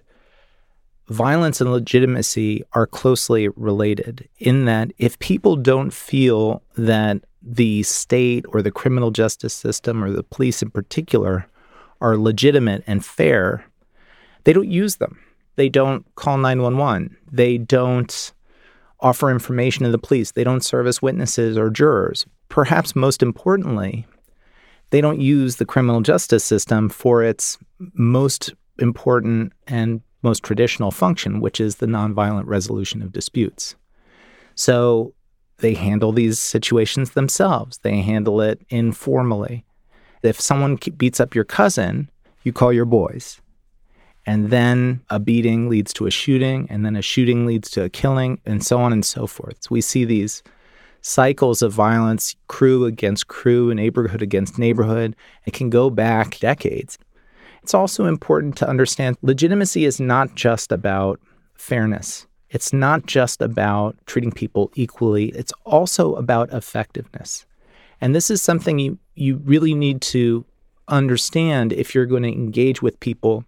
violence 1.09 1.61
and 1.61 1.71
legitimacy 1.71 2.63
are 2.73 2.87
closely 2.87 3.47
related 3.49 4.27
in 4.39 4.65
that 4.65 4.91
if 4.97 5.17
people 5.19 5.55
don't 5.55 5.91
feel 5.93 6.61
that 6.75 7.23
the 7.41 7.83
state 7.83 8.45
or 8.49 8.61
the 8.61 8.71
criminal 8.71 9.11
justice 9.11 9.53
system 9.53 10.03
or 10.03 10.11
the 10.11 10.23
police 10.23 10.61
in 10.61 10.69
particular 10.69 11.47
are 12.01 12.17
legitimate 12.17 12.83
and 12.87 13.05
fair, 13.05 13.65
they 14.43 14.53
don't 14.53 14.69
use 14.69 14.97
them. 14.97 15.19
They 15.55 15.69
don't 15.69 16.05
call 16.15 16.37
911. 16.37 17.15
They 17.31 17.57
don't 17.57 18.33
offer 18.99 19.29
information 19.29 19.85
to 19.85 19.91
the 19.91 19.97
police. 19.97 20.31
They 20.31 20.43
don't 20.43 20.63
serve 20.63 20.87
as 20.87 21.01
witnesses 21.01 21.57
or 21.57 21.69
jurors. 21.69 22.25
Perhaps 22.49 22.95
most 22.95 23.23
importantly, 23.23 24.05
they 24.89 25.01
don't 25.01 25.21
use 25.21 25.55
the 25.57 25.65
criminal 25.65 26.01
justice 26.01 26.43
system 26.43 26.89
for 26.89 27.23
its 27.23 27.57
most 27.93 28.53
important 28.79 29.53
and 29.67 30.01
most 30.21 30.43
traditional 30.43 30.91
function, 30.91 31.39
which 31.39 31.59
is 31.59 31.75
the 31.75 31.85
nonviolent 31.85 32.45
resolution 32.45 33.01
of 33.01 33.13
disputes. 33.13 33.75
So 34.55 35.13
they 35.59 35.73
handle 35.73 36.11
these 36.11 36.39
situations 36.39 37.11
themselves, 37.11 37.79
they 37.79 38.01
handle 38.01 38.41
it 38.41 38.61
informally. 38.69 39.65
If 40.23 40.39
someone 40.41 40.77
beats 40.97 41.19
up 41.19 41.35
your 41.35 41.45
cousin, 41.45 42.09
you 42.43 42.51
call 42.51 42.73
your 42.73 42.85
boys. 42.85 43.39
And 44.25 44.49
then 44.49 45.01
a 45.09 45.19
beating 45.19 45.69
leads 45.69 45.93
to 45.93 46.05
a 46.05 46.11
shooting, 46.11 46.67
and 46.69 46.85
then 46.85 46.95
a 46.95 47.01
shooting 47.01 47.45
leads 47.45 47.69
to 47.71 47.83
a 47.83 47.89
killing, 47.89 48.41
and 48.45 48.65
so 48.65 48.79
on 48.79 48.91
and 48.91 49.05
so 49.05 49.25
forth. 49.25 49.57
So 49.61 49.69
we 49.71 49.79
see 49.79 50.03
these 50.03 50.43
cycles 51.01 51.61
of 51.61 51.71
violence, 51.71 52.35
crew 52.47 52.85
against 52.85 53.27
crew, 53.27 53.73
neighborhood 53.73 54.21
against 54.21 54.59
neighborhood. 54.59 55.15
It 55.45 55.53
can 55.53 55.69
go 55.69 55.89
back 55.89 56.39
decades. 56.39 56.97
It's 57.67 57.73
also 57.73 58.05
important 58.05 58.55
to 58.59 58.69
understand 58.69 59.17
legitimacy 59.21 59.83
is 59.83 59.99
not 59.99 60.35
just 60.35 60.71
about 60.71 61.19
fairness. 61.55 62.25
It's 62.49 62.71
not 62.71 63.07
just 63.07 63.41
about 63.41 63.97
treating 64.05 64.31
people 64.31 64.71
equally. 64.75 65.31
It's 65.31 65.51
also 65.65 66.15
about 66.15 66.53
effectiveness. 66.53 67.45
And 67.99 68.15
this 68.15 68.31
is 68.31 68.41
something 68.41 68.79
you, 68.79 68.99
you 69.15 69.41
really 69.43 69.75
need 69.75 69.99
to 70.03 70.45
understand 70.87 71.73
if 71.73 71.93
you're 71.93 72.05
going 72.05 72.23
to 72.23 72.31
engage 72.31 72.81
with 72.81 73.01
people 73.01 73.43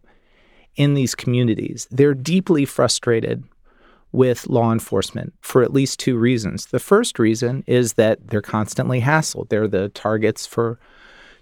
in 0.76 0.96
these 0.96 1.16
communities. 1.16 1.88
They're 1.90 2.14
deeply 2.14 2.66
frustrated 2.66 3.46
with 4.12 4.48
law 4.48 4.74
enforcement 4.74 5.34
for 5.40 5.64
at 5.64 5.72
least 5.72 5.98
two 5.98 6.18
reasons. 6.18 6.66
The 6.66 6.80
first 6.80 7.20
reason 7.20 7.64
is 7.68 7.94
that 7.94 8.28
they're 8.28 8.42
constantly 8.42 9.00
hassled. 9.00 9.48
They're 9.48 9.70
the 9.70 9.88
targets 9.88 10.46
for 10.46 10.78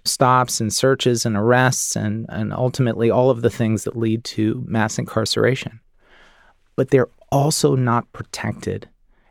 stops 0.08 0.60
and 0.60 0.72
searches 0.72 1.24
and 1.24 1.36
arrests 1.36 1.96
and, 1.96 2.26
and 2.28 2.52
ultimately 2.52 3.10
all 3.10 3.30
of 3.30 3.42
the 3.42 3.50
things 3.50 3.84
that 3.84 3.96
lead 3.96 4.24
to 4.24 4.64
mass 4.66 4.98
incarceration. 4.98 5.80
But 6.76 6.90
they're 6.90 7.08
also 7.30 7.74
not 7.74 8.10
protected 8.12 8.88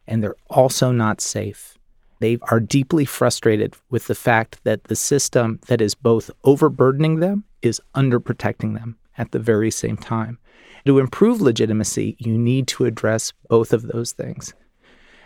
and 0.08 0.24
they're 0.24 0.36
also 0.50 0.92
not 0.92 1.22
safe. 1.22 1.78
They 2.20 2.38
are 2.44 2.60
deeply 2.60 3.06
frustrated 3.06 3.76
with 3.90 4.08
the 4.08 4.16
fact 4.16 4.64
that 4.64 4.86
the 4.86 4.96
system 4.96 5.60
that 5.68 5.82
is 5.82 5.94
both 5.94 6.32
overburdening 6.44 7.20
them 7.20 7.44
is 7.62 7.82
underprotecting 7.96 8.74
them 8.74 8.98
at 9.18 9.32
the 9.32 9.40
very 9.40 9.70
same 9.70 9.98
time. 9.98 10.40
To 10.86 11.00
improve 11.00 11.42
legitimacy, 11.42 12.16
you 12.18 12.38
need 12.38 12.68
to 12.70 12.86
address 12.86 13.34
both 13.50 13.74
of 13.74 13.84
those 13.84 14.14
things. 14.14 14.54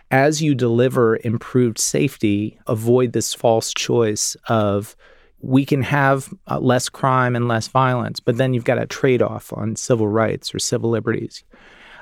As 0.10 0.42
you 0.42 0.56
deliver 0.56 1.20
improved 1.24 1.78
safety, 1.78 2.60
avoid 2.68 3.14
this 3.14 3.34
false 3.34 3.74
choice 3.74 4.36
of 4.50 4.96
we 5.42 5.66
can 5.66 5.82
have 5.82 6.34
uh, 6.48 6.60
less 6.60 6.90
crime 6.90 7.36
and 7.36 7.48
less 7.48 7.68
violence, 7.68 8.20
but 8.20 8.38
then 8.38 8.54
you've 8.54 8.64
got 8.64 8.82
a 8.82 8.86
trade 8.86 9.22
off 9.22 9.52
on 9.54 9.76
civil 9.76 10.08
rights 10.08 10.54
or 10.54 10.60
civil 10.60 10.90
liberties. 10.90 11.44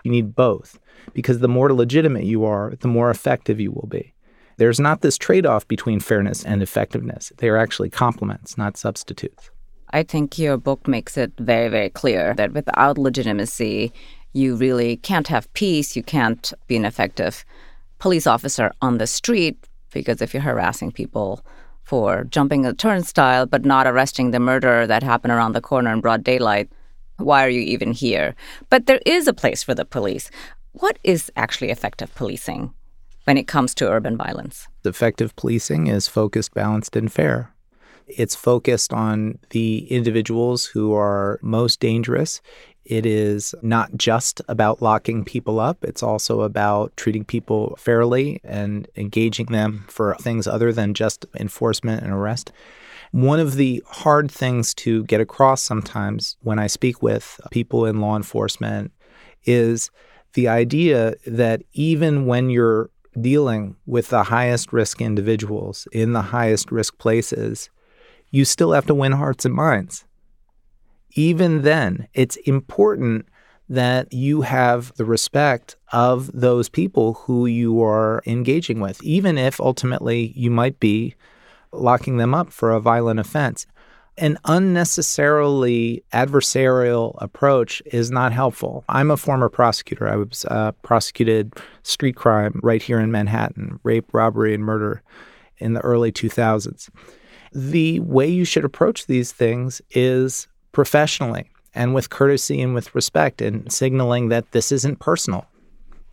You 0.03 0.11
need 0.11 0.35
both 0.35 0.79
because 1.13 1.39
the 1.39 1.47
more 1.47 1.73
legitimate 1.73 2.25
you 2.25 2.45
are, 2.45 2.73
the 2.79 2.87
more 2.87 3.09
effective 3.09 3.59
you 3.59 3.71
will 3.71 3.87
be. 3.87 4.13
There's 4.57 4.79
not 4.79 5.01
this 5.01 5.17
trade 5.17 5.45
off 5.45 5.67
between 5.67 6.01
fairness 6.01 6.43
and 6.43 6.61
effectiveness. 6.61 7.31
They 7.37 7.47
are 7.47 7.57
actually 7.57 7.89
complements, 7.89 8.57
not 8.57 8.77
substitutes. 8.77 9.49
I 9.91 10.03
think 10.03 10.37
your 10.37 10.57
book 10.57 10.87
makes 10.87 11.17
it 11.17 11.31
very, 11.39 11.69
very 11.69 11.89
clear 11.89 12.33
that 12.35 12.53
without 12.53 12.97
legitimacy, 12.97 13.93
you 14.33 14.55
really 14.55 14.97
can't 14.97 15.27
have 15.29 15.51
peace. 15.53 15.95
You 15.95 16.03
can't 16.03 16.53
be 16.67 16.75
an 16.75 16.85
effective 16.85 17.45
police 17.99 18.27
officer 18.27 18.71
on 18.81 18.97
the 18.97 19.07
street 19.07 19.57
because 19.91 20.21
if 20.21 20.33
you're 20.33 20.43
harassing 20.43 20.91
people 20.91 21.43
for 21.89 22.23
jumping 22.25 22.67
a 22.67 22.73
turnstile 22.73 23.47
but 23.47 23.65
not 23.65 23.87
arresting 23.87 24.29
the 24.29 24.39
murderer 24.39 24.85
that 24.85 25.01
happened 25.01 25.33
around 25.33 25.53
the 25.53 25.67
corner 25.69 25.91
in 25.91 26.01
broad 26.01 26.23
daylight, 26.23 26.69
why 27.17 27.43
are 27.43 27.49
you 27.49 27.61
even 27.61 27.91
here? 27.93 28.35
But 28.69 28.85
there 28.85 29.01
is 29.07 29.27
a 29.27 29.33
place 29.33 29.63
for 29.63 29.73
the 29.73 29.85
police. 29.85 30.29
What 30.73 30.99
is 31.03 31.31
actually 31.35 31.71
effective 31.71 32.13
policing 32.13 32.75
when 33.23 33.37
it 33.37 33.47
comes 33.47 33.73
to 33.75 33.89
urban 33.89 34.17
violence? 34.17 34.67
Effective 34.85 35.35
policing 35.35 35.87
is 35.87 36.07
focused, 36.07 36.53
balanced, 36.53 36.95
and 36.95 37.11
fair. 37.11 37.55
It's 38.05 38.35
focused 38.35 38.93
on 38.93 39.39
the 39.49 39.87
individuals 39.91 40.65
who 40.65 40.93
are 40.93 41.39
most 41.41 41.79
dangerous. 41.79 42.39
It 42.89 43.05
is 43.05 43.53
not 43.61 43.95
just 43.95 44.41
about 44.49 44.81
locking 44.81 45.23
people 45.23 45.59
up, 45.59 45.83
it's 45.83 46.01
also 46.01 46.41
about 46.41 46.97
treating 46.97 47.23
people 47.23 47.75
fairly 47.77 48.41
and 48.43 48.87
engaging 48.95 49.45
them 49.45 49.85
for 49.87 50.15
things 50.15 50.47
other 50.47 50.73
than 50.73 50.95
just 50.95 51.27
enforcement 51.35 52.01
and 52.01 52.11
arrest. 52.11 52.51
One 53.11 53.39
of 53.39 53.57
the 53.57 53.83
hard 53.85 54.31
things 54.31 54.73
to 54.75 55.03
get 55.03 55.21
across 55.21 55.61
sometimes 55.61 56.35
when 56.41 56.57
I 56.57 56.65
speak 56.65 57.03
with 57.03 57.39
people 57.51 57.85
in 57.85 58.01
law 58.01 58.15
enforcement 58.15 58.91
is 59.45 59.91
the 60.33 60.47
idea 60.47 61.13
that 61.27 61.61
even 61.73 62.25
when 62.25 62.49
you're 62.49 62.89
dealing 63.21 63.75
with 63.85 64.09
the 64.09 64.23
highest 64.23 64.73
risk 64.73 64.99
individuals 64.99 65.87
in 65.91 66.13
the 66.13 66.23
highest 66.23 66.71
risk 66.71 66.97
places, 66.97 67.69
you 68.31 68.45
still 68.45 68.71
have 68.71 68.87
to 68.87 68.95
win 68.95 69.11
hearts 69.11 69.45
and 69.45 69.53
minds. 69.53 70.05
Even 71.13 71.63
then, 71.63 72.07
it's 72.13 72.35
important 72.37 73.27
that 73.67 74.11
you 74.11 74.41
have 74.41 74.93
the 74.95 75.05
respect 75.05 75.75
of 75.93 76.31
those 76.33 76.69
people 76.69 77.13
who 77.13 77.45
you 77.45 77.81
are 77.83 78.21
engaging 78.25 78.79
with, 78.79 79.01
even 79.03 79.37
if 79.37 79.59
ultimately 79.59 80.33
you 80.35 80.49
might 80.49 80.79
be 80.79 81.15
locking 81.71 82.17
them 82.17 82.33
up 82.33 82.51
for 82.51 82.71
a 82.71 82.79
violent 82.79 83.19
offense. 83.19 83.67
An 84.17 84.37
unnecessarily 84.43 86.03
adversarial 86.11 87.15
approach 87.21 87.81
is 87.85 88.11
not 88.11 88.33
helpful. 88.33 88.83
I'm 88.89 89.11
a 89.11 89.17
former 89.17 89.49
prosecutor. 89.49 90.09
I 90.09 90.17
was 90.17 90.45
uh, 90.45 90.73
prosecuted 90.81 91.53
street 91.83 92.15
crime 92.15 92.59
right 92.63 92.81
here 92.81 92.99
in 92.99 93.11
Manhattan, 93.11 93.79
rape, 93.83 94.13
robbery, 94.13 94.53
and 94.53 94.63
murder 94.63 95.03
in 95.59 95.73
the 95.73 95.81
early 95.81 96.11
2000s 96.11 96.89
the 97.51 97.99
way 98.01 98.27
you 98.27 98.45
should 98.45 98.65
approach 98.65 99.07
these 99.07 99.31
things 99.31 99.81
is 99.91 100.47
professionally 100.71 101.49
and 101.73 101.93
with 101.93 102.09
courtesy 102.09 102.61
and 102.61 102.73
with 102.73 102.93
respect 102.95 103.41
and 103.41 103.71
signaling 103.71 104.29
that 104.29 104.51
this 104.51 104.71
isn't 104.71 104.99
personal. 104.99 105.45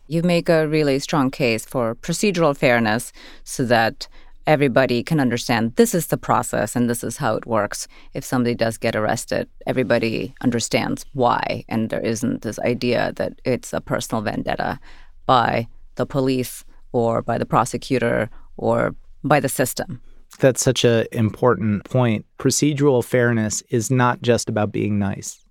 You 0.07 0.23
make 0.23 0.49
a 0.49 0.67
really 0.67 0.99
strong 0.99 1.31
case 1.31 1.65
for 1.65 1.95
procedural 1.95 2.55
fairness 2.55 3.11
so 3.43 3.65
that 3.65 4.07
everybody 4.45 5.03
can 5.03 5.19
understand 5.19 5.75
this 5.75 5.93
is 5.93 6.07
the 6.07 6.17
process 6.17 6.75
and 6.75 6.89
this 6.89 7.03
is 7.03 7.17
how 7.17 7.35
it 7.35 7.45
works. 7.45 7.87
If 8.13 8.23
somebody 8.23 8.55
does 8.55 8.77
get 8.77 8.95
arrested, 8.95 9.49
everybody 9.67 10.33
understands 10.41 11.05
why, 11.13 11.65
and 11.67 11.89
there 11.89 11.99
isn't 11.99 12.43
this 12.43 12.57
idea 12.59 13.11
that 13.17 13.33
it's 13.43 13.73
a 13.73 13.81
personal 13.81 14.21
vendetta 14.21 14.79
by 15.25 15.67
the 15.95 16.05
police 16.05 16.63
or 16.93 17.21
by 17.21 17.37
the 17.37 17.45
prosecutor 17.45 18.29
or 18.55 18.95
by 19.23 19.41
the 19.41 19.49
system. 19.49 20.01
That's 20.39 20.61
such 20.61 20.83
an 20.83 21.07
important 21.11 21.83
point. 21.85 22.25
Procedural 22.37 23.03
fairness 23.03 23.63
is 23.69 23.89
not 23.89 24.21
just 24.21 24.49
about 24.49 24.71
being 24.71 24.99
nice, 24.99 25.43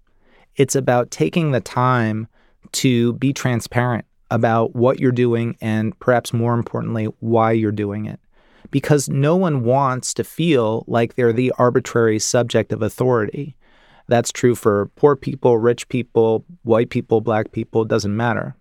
it's 0.55 0.77
about 0.77 1.11
taking 1.11 1.51
the 1.51 1.61
time 1.61 2.29
to 2.73 3.13
be 3.15 3.33
transparent 3.33 4.05
about 4.31 4.75
what 4.75 4.99
you're 4.99 5.13
doing 5.13 5.57
and 5.61 5.99
perhaps 6.01 6.33
more 6.33 6.55
importantly, 6.55 7.07
why 7.21 7.53
you're 7.53 7.73
doing 7.73 8.07
it. 8.07 8.21
Because 8.71 9.09
no 9.09 9.37
one 9.37 9.63
wants 9.63 10.13
to 10.15 10.25
feel 10.25 10.85
like 10.89 11.15
they're 11.15 11.33
the 11.33 11.53
arbitrary 11.59 12.19
subject 12.19 12.73
of 12.73 12.83
authority. 12.83 13.57
That's 14.09 14.33
true 14.33 14.55
for 14.55 14.87
poor 14.97 15.15
people, 15.15 15.59
rich 15.59 15.89
people, 15.89 16.45
white 16.63 16.91
people, 16.91 17.21
black 17.21 17.53
people, 17.53 17.85
doesn't 17.85 18.17
matter. 18.17 18.57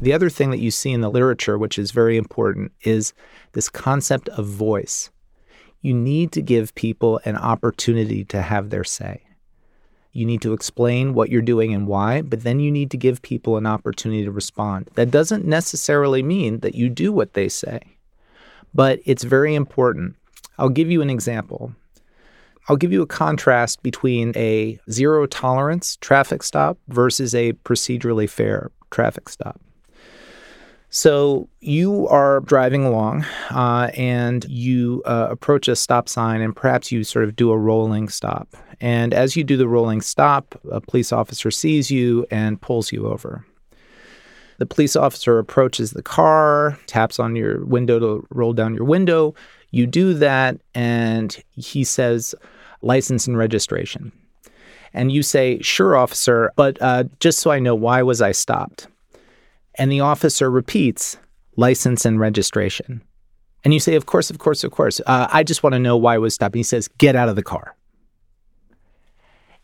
The 0.00 0.12
other 0.12 0.30
thing 0.30 0.50
that 0.50 0.58
you 0.58 0.70
see 0.70 0.90
in 0.90 1.00
the 1.00 1.10
literature, 1.10 1.58
which 1.58 1.78
is 1.78 1.90
very 1.92 2.16
important, 2.16 2.72
is 2.82 3.12
this 3.52 3.68
concept 3.68 4.28
of 4.30 4.46
voice 4.46 5.10
you 5.80 5.94
need 5.94 6.32
to 6.32 6.42
give 6.42 6.74
people 6.74 7.20
an 7.24 7.36
opportunity 7.36 8.24
to 8.24 8.42
have 8.42 8.70
their 8.70 8.84
say. 8.84 9.22
You 10.12 10.26
need 10.26 10.42
to 10.42 10.52
explain 10.52 11.14
what 11.14 11.30
you're 11.30 11.40
doing 11.40 11.72
and 11.72 11.86
why, 11.86 12.22
but 12.22 12.42
then 12.42 12.58
you 12.58 12.70
need 12.70 12.90
to 12.90 12.96
give 12.96 13.22
people 13.22 13.56
an 13.56 13.66
opportunity 13.66 14.24
to 14.24 14.30
respond. 14.30 14.90
That 14.94 15.10
doesn't 15.10 15.44
necessarily 15.44 16.22
mean 16.22 16.60
that 16.60 16.74
you 16.74 16.88
do 16.88 17.12
what 17.12 17.34
they 17.34 17.48
say, 17.48 17.80
but 18.74 19.00
it's 19.04 19.22
very 19.22 19.54
important. 19.54 20.16
I'll 20.58 20.68
give 20.68 20.90
you 20.90 21.00
an 21.00 21.10
example. 21.10 21.74
I'll 22.68 22.76
give 22.76 22.92
you 22.92 23.02
a 23.02 23.06
contrast 23.06 23.82
between 23.82 24.32
a 24.36 24.78
zero 24.90 25.26
tolerance 25.26 25.96
traffic 25.96 26.42
stop 26.42 26.78
versus 26.88 27.34
a 27.34 27.52
procedurally 27.52 28.28
fair 28.28 28.70
traffic 28.90 29.28
stop. 29.28 29.60
So 30.92 31.48
you 31.60 32.08
are 32.08 32.40
driving 32.40 32.84
along 32.84 33.24
uh, 33.50 33.90
and 33.94 34.44
you 34.48 35.02
uh, 35.06 35.28
approach 35.30 35.68
a 35.68 35.76
stop 35.76 36.08
sign, 36.08 36.40
and 36.40 36.54
perhaps 36.54 36.90
you 36.90 37.04
sort 37.04 37.24
of 37.24 37.36
do 37.36 37.52
a 37.52 37.58
rolling 37.58 38.08
stop. 38.08 38.56
And 38.80 39.14
as 39.14 39.36
you 39.36 39.44
do 39.44 39.56
the 39.56 39.68
rolling 39.68 40.00
stop, 40.00 40.58
a 40.70 40.80
police 40.80 41.12
officer 41.12 41.52
sees 41.52 41.92
you 41.92 42.26
and 42.30 42.60
pulls 42.60 42.90
you 42.90 43.06
over. 43.06 43.46
The 44.58 44.66
police 44.66 44.96
officer 44.96 45.38
approaches 45.38 45.92
the 45.92 46.02
car, 46.02 46.76
taps 46.86 47.20
on 47.20 47.36
your 47.36 47.64
window 47.64 48.00
to 48.00 48.26
roll 48.30 48.52
down 48.52 48.74
your 48.74 48.84
window. 48.84 49.34
You 49.70 49.86
do 49.86 50.12
that, 50.14 50.58
and 50.74 51.40
he 51.54 51.84
says, 51.84 52.34
license 52.82 53.28
and 53.28 53.38
registration. 53.38 54.10
And 54.92 55.12
you 55.12 55.22
say, 55.22 55.60
sure, 55.60 55.96
officer, 55.96 56.52
but 56.56 56.82
uh, 56.82 57.04
just 57.20 57.38
so 57.38 57.52
I 57.52 57.60
know, 57.60 57.76
why 57.76 58.02
was 58.02 58.20
I 58.20 58.32
stopped? 58.32 58.88
And 59.80 59.90
the 59.90 60.00
officer 60.00 60.50
repeats, 60.50 61.16
license 61.56 62.04
and 62.04 62.20
registration. 62.20 63.02
And 63.64 63.72
you 63.72 63.80
say, 63.80 63.94
Of 63.94 64.04
course, 64.04 64.28
of 64.28 64.38
course, 64.38 64.62
of 64.62 64.72
course. 64.72 65.00
Uh, 65.06 65.26
I 65.32 65.42
just 65.42 65.62
want 65.62 65.72
to 65.72 65.78
know 65.78 65.96
why 65.96 66.16
I 66.16 66.18
was 66.18 66.34
stopped. 66.34 66.54
And 66.54 66.58
he 66.58 66.64
says, 66.64 66.86
Get 66.98 67.16
out 67.16 67.30
of 67.30 67.34
the 67.34 67.42
car. 67.42 67.74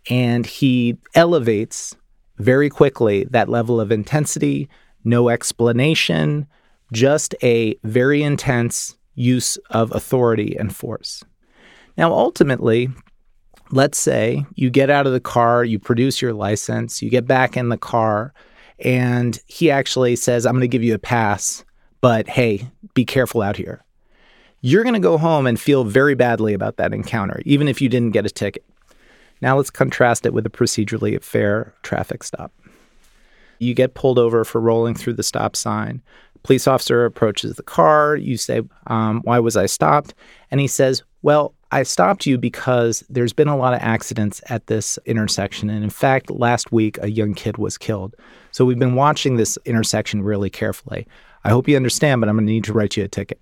And 0.09 0.47
he 0.47 0.97
elevates 1.15 1.95
very 2.39 2.71
quickly 2.71 3.25
that 3.25 3.51
level 3.51 3.79
of 3.79 3.93
intensity, 3.93 4.71
no 5.05 5.29
explanation, 5.29 6.47
just 6.95 7.35
a 7.43 7.77
very 7.85 8.23
intense 8.23 8.97
use 9.17 9.59
of 9.69 9.95
authority 9.95 10.57
and 10.59 10.75
force. 10.75 11.25
Now, 11.99 12.11
ultimately, 12.11 12.89
let's 13.71 13.99
say 13.99 14.47
you 14.55 14.71
get 14.71 14.89
out 14.89 15.07
of 15.07 15.13
the 15.13 15.21
car, 15.21 15.63
you 15.63 15.79
produce 15.79 16.23
your 16.23 16.33
license, 16.33 17.03
you 17.03 17.11
get 17.11 17.27
back 17.27 17.55
in 17.55 17.69
the 17.69 17.77
car, 17.77 18.33
and 18.79 19.39
he 19.47 19.71
actually 19.71 20.17
says, 20.17 20.47
I'm 20.47 20.55
going 20.55 20.61
to 20.61 20.69
give 20.69 20.83
you 20.83 20.95
a 20.95 20.99
pass, 20.99 21.65
but 22.01 22.29
hey, 22.29 22.69
be 22.95 23.05
careful 23.05 23.43
out 23.43 23.57
here. 23.57 23.83
You're 24.61 24.83
going 24.83 24.95
to 24.95 25.01
go 25.01 25.19
home 25.19 25.47
and 25.47 25.61
feel 25.61 25.85
very 25.85 26.15
badly 26.15 26.53
about 26.53 26.77
that 26.77 26.93
encounter, 26.93 27.41
even 27.45 27.69
if 27.69 27.81
you 27.81 27.89
didn't 27.89 28.13
get 28.13 28.27
a 28.27 28.31
ticket. 28.31 28.65
Now 29.41 29.57
let's 29.57 29.71
contrast 29.71 30.27
it 30.27 30.33
with 30.33 30.47
a 30.47 30.51
procedurally 30.51 31.23
fair 31.23 31.75
traffic 31.83 32.23
stop. 32.25 32.53
You 33.59 33.75
get 33.75 33.95
pulled 33.95 34.19
over 34.19 34.45
for 34.45 34.61
rolling 34.61 34.95
through 34.95 35.15
the 35.15 35.23
stop 35.23 35.57
sign. 35.57 36.03
Police 36.43 36.67
officer 36.67 37.05
approaches 37.05 37.57
the 37.57 37.63
car. 37.63 38.17
You 38.17 38.37
say, 38.37 38.63
um, 38.87 39.21
Why 39.23 39.39
was 39.39 39.57
I 39.57 39.67
stopped? 39.67 40.15
And 40.51 40.61
he 40.61 40.69
says, 40.69 41.03
Well, 41.23 41.55
I 41.73 41.83
stopped 41.83 42.27
you 42.27 42.39
because 42.39 43.03
there's 43.09 43.33
been 43.33 43.49
a 43.49 43.57
lot 43.57 43.75
of 43.75 43.81
accidents 43.81 44.41
at 44.49 44.67
this 44.69 44.99
intersection. 45.05 45.69
And 45.69 45.83
in 45.83 45.91
fact, 45.91 46.31
last 46.31 46.71
week, 46.71 46.99
a 47.03 47.11
young 47.11 47.35
kid 47.35 47.59
was 47.59 47.77
killed. 47.77 48.15
So 48.53 48.65
we've 48.65 48.79
been 48.79 48.95
watching 48.95 49.37
this 49.37 49.59
intersection 49.65 50.23
really 50.23 50.49
carefully. 50.49 51.07
I 51.45 51.51
hope 51.51 51.69
you 51.69 51.77
understand, 51.77 52.21
but 52.21 52.29
I'm 52.29 52.37
going 52.37 52.47
to 52.47 52.53
need 52.53 52.65
to 52.65 52.73
write 52.73 52.97
you 52.97 53.05
a 53.05 53.09
ticket. 53.09 53.41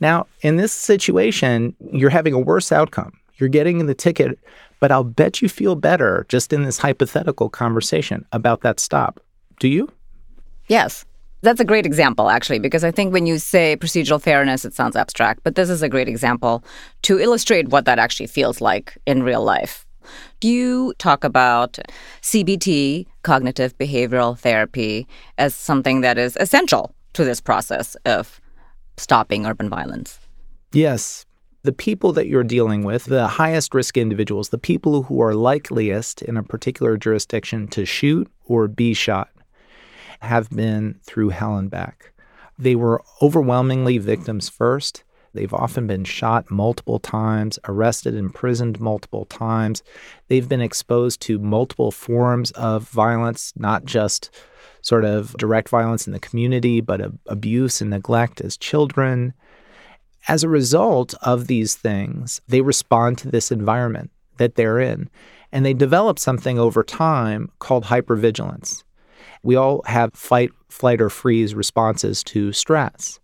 Now, 0.00 0.26
in 0.42 0.56
this 0.56 0.72
situation, 0.72 1.74
you're 1.92 2.10
having 2.10 2.34
a 2.34 2.38
worse 2.38 2.72
outcome. 2.72 3.12
You're 3.36 3.48
getting 3.48 3.86
the 3.86 3.94
ticket, 3.94 4.38
but 4.80 4.90
I'll 4.90 5.04
bet 5.04 5.42
you 5.42 5.48
feel 5.48 5.74
better 5.74 6.26
just 6.28 6.52
in 6.52 6.62
this 6.62 6.78
hypothetical 6.78 7.48
conversation 7.48 8.24
about 8.32 8.62
that 8.62 8.80
stop. 8.80 9.20
Do 9.60 9.68
you? 9.68 9.90
Yes. 10.68 11.04
That's 11.40 11.60
a 11.60 11.64
great 11.64 11.86
example, 11.86 12.30
actually, 12.30 12.58
because 12.58 12.82
I 12.82 12.90
think 12.90 13.12
when 13.12 13.26
you 13.26 13.38
say 13.38 13.76
procedural 13.76 14.20
fairness, 14.20 14.64
it 14.64 14.74
sounds 14.74 14.96
abstract, 14.96 15.40
but 15.44 15.54
this 15.54 15.70
is 15.70 15.82
a 15.82 15.88
great 15.88 16.08
example 16.08 16.64
to 17.02 17.20
illustrate 17.20 17.68
what 17.68 17.84
that 17.84 17.98
actually 17.98 18.26
feels 18.26 18.60
like 18.60 18.98
in 19.06 19.22
real 19.22 19.44
life. 19.44 19.86
Do 20.40 20.48
you 20.48 20.94
talk 20.98 21.22
about 21.22 21.78
CBT, 22.22 23.06
cognitive 23.22 23.76
behavioral 23.78 24.38
therapy, 24.38 25.06
as 25.36 25.54
something 25.54 26.00
that 26.00 26.18
is 26.18 26.36
essential 26.40 26.94
to 27.12 27.24
this 27.24 27.40
process 27.40 27.94
of 28.04 28.40
stopping 28.96 29.46
urban 29.46 29.68
violence? 29.68 30.18
Yes. 30.72 31.24
The 31.62 31.72
people 31.72 32.12
that 32.12 32.28
you're 32.28 32.44
dealing 32.44 32.84
with, 32.84 33.04
the 33.04 33.26
highest 33.26 33.74
risk 33.74 33.96
individuals, 33.96 34.48
the 34.48 34.58
people 34.58 35.02
who 35.04 35.20
are 35.20 35.34
likeliest 35.34 36.22
in 36.22 36.36
a 36.36 36.42
particular 36.42 36.96
jurisdiction 36.96 37.68
to 37.68 37.84
shoot 37.84 38.30
or 38.44 38.68
be 38.68 38.94
shot, 38.94 39.28
have 40.20 40.50
been 40.50 40.98
through 41.02 41.30
hell 41.30 41.56
and 41.56 41.70
back. 41.70 42.12
They 42.58 42.74
were 42.74 43.02
overwhelmingly 43.22 43.98
victims 43.98 44.48
first. 44.48 45.04
They've 45.34 45.54
often 45.54 45.86
been 45.86 46.04
shot 46.04 46.50
multiple 46.50 46.98
times, 46.98 47.58
arrested, 47.68 48.14
imprisoned 48.14 48.80
multiple 48.80 49.26
times. 49.26 49.82
They've 50.28 50.48
been 50.48 50.60
exposed 50.60 51.20
to 51.22 51.38
multiple 51.38 51.92
forms 51.92 52.50
of 52.52 52.88
violence, 52.88 53.52
not 53.56 53.84
just 53.84 54.30
sort 54.80 55.04
of 55.04 55.34
direct 55.34 55.68
violence 55.68 56.06
in 56.06 56.12
the 56.12 56.18
community, 56.18 56.80
but 56.80 57.12
abuse 57.26 57.80
and 57.80 57.90
neglect 57.90 58.40
as 58.40 58.56
children. 58.56 59.34
As 60.26 60.42
a 60.42 60.48
result 60.48 61.14
of 61.22 61.46
these 61.46 61.74
things, 61.74 62.40
they 62.48 62.60
respond 62.60 63.18
to 63.18 63.30
this 63.30 63.52
environment 63.52 64.10
that 64.38 64.54
they're 64.56 64.80
in. 64.80 65.08
And 65.52 65.64
they 65.64 65.74
develop 65.74 66.18
something 66.18 66.58
over 66.58 66.82
time 66.82 67.50
called 67.58 67.84
hypervigilance. 67.84 68.82
We 69.42 69.56
all 69.56 69.82
have 69.86 70.12
fight, 70.14 70.50
flight, 70.68 71.00
or 71.00 71.10
freeze 71.10 71.54
responses 71.54 72.22
to 72.24 72.52
stress. 72.52 73.20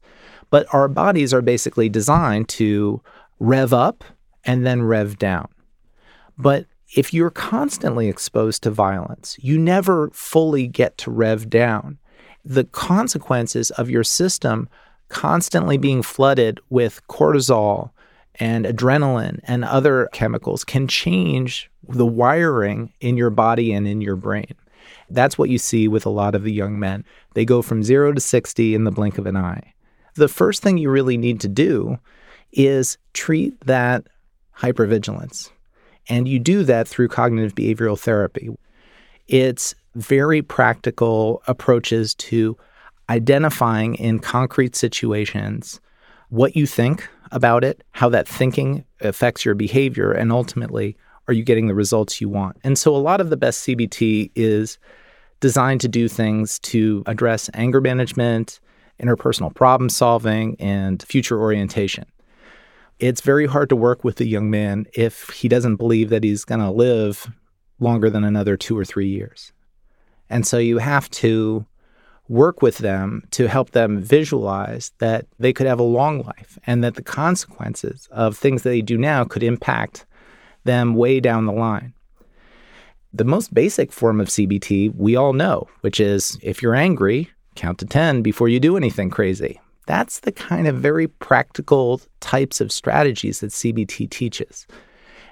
But 0.50 0.66
our 0.72 0.88
bodies 0.88 1.34
are 1.34 1.42
basically 1.42 1.88
designed 1.88 2.48
to 2.50 3.02
rev 3.40 3.72
up 3.72 4.04
and 4.44 4.64
then 4.66 4.82
rev 4.82 5.18
down. 5.18 5.48
But 6.38 6.66
if 6.96 7.12
you're 7.12 7.30
constantly 7.30 8.08
exposed 8.08 8.62
to 8.62 8.70
violence, 8.70 9.36
you 9.40 9.58
never 9.58 10.10
fully 10.10 10.66
get 10.66 10.96
to 10.98 11.10
rev 11.10 11.50
down. 11.50 11.98
The 12.44 12.64
consequences 12.64 13.70
of 13.72 13.90
your 13.90 14.04
system 14.04 14.68
constantly 15.08 15.76
being 15.76 16.02
flooded 16.02 16.60
with 16.70 17.00
cortisol 17.08 17.90
and 18.36 18.64
adrenaline 18.64 19.40
and 19.44 19.64
other 19.64 20.08
chemicals 20.12 20.64
can 20.64 20.88
change 20.88 21.70
the 21.88 22.06
wiring 22.06 22.92
in 23.00 23.16
your 23.16 23.30
body 23.30 23.72
and 23.72 23.86
in 23.86 24.00
your 24.00 24.16
brain. 24.16 24.54
That's 25.10 25.38
what 25.38 25.50
you 25.50 25.58
see 25.58 25.88
with 25.88 26.06
a 26.06 26.10
lot 26.10 26.34
of 26.34 26.42
the 26.42 26.52
young 26.52 26.78
men. 26.78 27.04
They 27.34 27.44
go 27.44 27.62
from 27.62 27.82
zero 27.82 28.12
to 28.12 28.20
60 28.20 28.74
in 28.74 28.84
the 28.84 28.90
blink 28.90 29.18
of 29.18 29.26
an 29.26 29.36
eye. 29.36 29.74
The 30.14 30.28
first 30.28 30.62
thing 30.62 30.78
you 30.78 30.90
really 30.90 31.16
need 31.16 31.40
to 31.40 31.48
do 31.48 31.98
is 32.52 32.98
treat 33.12 33.58
that 33.66 34.06
hypervigilance. 34.56 35.50
And 36.08 36.28
you 36.28 36.38
do 36.38 36.64
that 36.64 36.86
through 36.86 37.08
cognitive 37.08 37.54
behavioral 37.54 37.98
therapy. 37.98 38.50
It's 39.26 39.74
very 39.94 40.42
practical 40.42 41.42
approaches 41.46 42.14
to 42.14 42.56
identifying 43.08 43.94
in 43.96 44.18
concrete 44.18 44.76
situations 44.76 45.80
what 46.28 46.56
you 46.56 46.66
think 46.66 47.08
about 47.30 47.64
it, 47.64 47.82
how 47.92 48.08
that 48.08 48.28
thinking 48.28 48.84
affects 49.00 49.44
your 49.44 49.54
behavior, 49.54 50.12
and 50.12 50.32
ultimately 50.32 50.96
are 51.28 51.34
you 51.34 51.42
getting 51.42 51.66
the 51.66 51.74
results 51.74 52.20
you 52.20 52.28
want? 52.28 52.56
And 52.64 52.78
so 52.78 52.94
a 52.94 52.98
lot 52.98 53.20
of 53.20 53.30
the 53.30 53.36
best 53.36 53.66
CBT 53.66 54.30
is 54.34 54.78
designed 55.40 55.80
to 55.82 55.88
do 55.88 56.08
things 56.08 56.58
to 56.60 57.02
address 57.06 57.50
anger 57.54 57.80
management, 57.80 58.60
interpersonal 59.02 59.54
problem 59.54 59.88
solving, 59.88 60.56
and 60.60 61.02
future 61.02 61.38
orientation. 61.40 62.06
It's 62.98 63.20
very 63.20 63.46
hard 63.46 63.68
to 63.70 63.76
work 63.76 64.04
with 64.04 64.20
a 64.20 64.26
young 64.26 64.50
man 64.50 64.86
if 64.94 65.30
he 65.30 65.48
doesn't 65.48 65.76
believe 65.76 66.10
that 66.10 66.24
he's 66.24 66.44
going 66.44 66.60
to 66.60 66.70
live 66.70 67.30
longer 67.80 68.08
than 68.08 68.24
another 68.24 68.56
two 68.56 68.78
or 68.78 68.84
three 68.84 69.08
years. 69.08 69.52
And 70.30 70.46
so 70.46 70.58
you 70.58 70.78
have 70.78 71.10
to 71.10 71.66
work 72.28 72.62
with 72.62 72.78
them 72.78 73.22
to 73.32 73.48
help 73.48 73.72
them 73.72 74.00
visualize 74.00 74.92
that 74.98 75.26
they 75.38 75.52
could 75.52 75.66
have 75.66 75.78
a 75.78 75.82
long 75.82 76.22
life 76.22 76.58
and 76.66 76.82
that 76.82 76.94
the 76.94 77.02
consequences 77.02 78.08
of 78.10 78.36
things 78.36 78.62
that 78.62 78.70
they 78.70 78.80
do 78.80 78.96
now 78.96 79.24
could 79.24 79.42
impact 79.42 80.06
them 80.64 80.94
way 80.94 81.20
down 81.20 81.46
the 81.46 81.52
line. 81.52 81.94
The 83.12 83.24
most 83.24 83.54
basic 83.54 83.92
form 83.92 84.20
of 84.20 84.28
CBT 84.28 84.94
we 84.96 85.14
all 85.14 85.32
know, 85.32 85.68
which 85.82 86.00
is 86.00 86.36
if 86.42 86.62
you're 86.62 86.74
angry, 86.74 87.30
count 87.54 87.78
to 87.78 87.86
10 87.86 88.22
before 88.22 88.48
you 88.48 88.58
do 88.58 88.76
anything 88.76 89.10
crazy. 89.10 89.60
That's 89.86 90.20
the 90.20 90.32
kind 90.32 90.66
of 90.66 90.76
very 90.76 91.06
practical 91.06 92.00
types 92.20 92.60
of 92.60 92.72
strategies 92.72 93.40
that 93.40 93.50
CBT 93.50 94.10
teaches. 94.10 94.66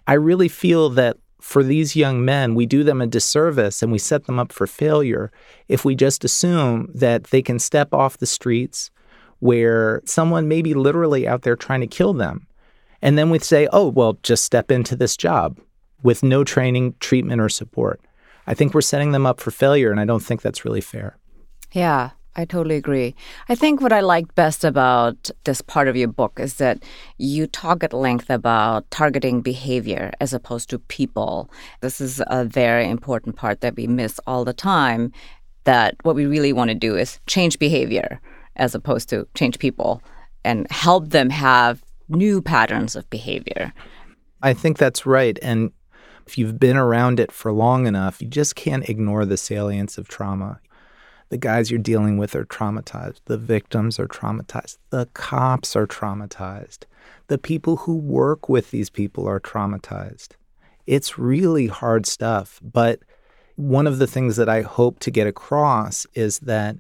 I 0.07 0.15
really 0.15 0.49
feel 0.49 0.91
that 0.91 1.17
for 1.41 1.65
these 1.65 1.97
young 1.97 2.25
men, 2.25 2.55
we 2.55 2.67
do 2.67 2.85
them 2.85 3.01
a 3.01 3.07
disservice 3.07 3.83
and 3.83 3.91
we 3.91 3.99
set 3.99 4.27
them 4.27 4.39
up 4.39 4.53
for 4.53 4.67
failure 4.67 5.33
if 5.69 5.85
we 5.85 5.97
just 5.97 6.25
assume 6.25 6.89
that 6.95 7.25
they 7.25 7.43
can 7.43 7.59
step 7.59 7.93
off 7.93 8.19
the 8.19 8.27
streets 8.27 8.91
where 9.41 10.03
someone 10.05 10.47
may 10.47 10.63
be 10.63 10.73
literally 10.73 11.27
out 11.27 11.43
there 11.43 11.57
trying 11.57 11.81
to 11.81 11.87
kill 11.89 12.13
them 12.13 12.47
and 13.03 13.19
then 13.19 13.29
we 13.31 13.39
say, 13.41 13.69
oh, 13.73 13.89
well, 13.89 14.19
just 14.23 14.45
step 14.45 14.71
into 14.71 14.97
this 14.97 15.17
job. 15.17 15.59
with 16.03 16.23
no 16.23 16.45
training, 16.45 16.95
treatment, 17.01 17.41
or 17.41 17.49
support. 17.49 18.01
I 18.47 18.55
think 18.55 18.75
we're 18.75 18.81
setting 18.81 19.13
them 19.13 19.27
up 19.27 19.41
for 19.41 19.51
failure, 19.51 19.91
and 19.91 20.01
I 20.01 20.05
don't 20.05 20.23
think 20.23 20.43
that's 20.43 20.65
really 20.65 20.81
fair. 20.81 21.17
Yeah, 21.73 22.11
I 22.35 22.45
totally 22.45 22.77
agree. 22.77 23.15
I 23.49 23.55
think 23.55 23.81
what 23.81 23.93
I 23.93 24.01
liked 24.01 24.35
best 24.35 24.65
about 24.65 25.31
this 25.45 25.61
part 25.61 25.87
of 25.89 25.97
your 25.97 26.09
book 26.09 26.41
is 26.41 26.55
that 26.55 26.83
you 27.19 27.47
talk 27.47 27.85
at 27.85 27.93
length 27.93 28.31
about 28.31 28.91
targeting 28.91 29.43
behavior 29.43 30.13
as 30.21 30.35
opposed 30.35 30.71
to 30.71 30.79
people. 30.79 31.51
This 31.81 32.01
is 32.01 32.23
a 32.27 32.45
very 32.45 32.89
important 32.89 33.37
part 33.37 33.61
that 33.61 33.77
we 33.77 33.87
miss 33.87 34.19
all 34.27 34.45
the 34.45 34.53
time. 34.53 35.13
That 35.65 35.95
what 36.03 36.17
we 36.17 36.27
really 36.27 36.53
want 36.53 36.71
to 36.71 36.75
do 36.75 36.97
is 36.97 37.21
change 37.29 37.59
behavior 37.59 38.21
as 38.57 38.75
opposed 38.75 39.09
to 39.11 39.29
change 39.35 39.59
people 39.59 40.03
and 40.45 40.69
help 40.71 41.11
them 41.11 41.31
have 41.31 41.83
new 42.13 42.41
patterns 42.41 42.97
of 42.97 43.09
behavior. 43.11 43.73
I 44.43 44.55
think 44.55 44.79
that's 44.79 45.07
right. 45.07 45.39
And 45.43 45.73
if 46.27 46.39
you've 46.39 46.59
been 46.59 46.77
around 46.77 47.21
it 47.21 47.33
for 47.33 47.53
long 47.53 47.87
enough, 47.87 48.21
you 48.21 48.29
just 48.29 48.55
can't 48.55 48.89
ignore 48.89 49.25
the 49.25 49.37
salience 49.37 49.99
of 49.99 50.09
trauma. 50.09 50.61
The 51.31 51.39
guys 51.39 51.71
you're 51.71 51.81
dealing 51.81 52.19
with 52.19 52.35
are 52.35 52.45
traumatized. 52.45 53.21
The 53.25 53.39
victims 53.39 53.99
are 53.99 54.07
traumatized. 54.07 54.79
The 54.91 55.07
cops 55.15 55.75
are 55.75 55.87
traumatized. 55.87 56.85
The 57.29 57.39
people 57.39 57.77
who 57.77 57.97
work 57.97 58.49
with 58.49 58.71
these 58.71 58.91
people 58.91 59.27
are 59.27 59.41
traumatized. 59.41 60.33
It's 60.87 61.19
really 61.19 61.69
hard 61.69 62.07
stuff. 62.07 62.61
But 62.63 63.01
one 63.57 63.87
of 63.87 63.99
the 63.99 64.07
things 64.07 64.37
that 64.37 64.49
I 64.49 64.63
hope 64.63 64.99
to 65.01 65.11
get 65.11 65.27
across 65.27 66.07
is 66.15 66.41
that 66.41 66.77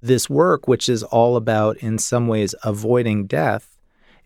this 0.00 0.30
work, 0.30 0.68
which 0.68 0.88
is 0.88 1.02
all 1.02 1.36
about, 1.36 1.76
in 1.78 1.98
some 1.98 2.28
ways, 2.28 2.54
avoiding 2.62 3.26
death, 3.26 3.75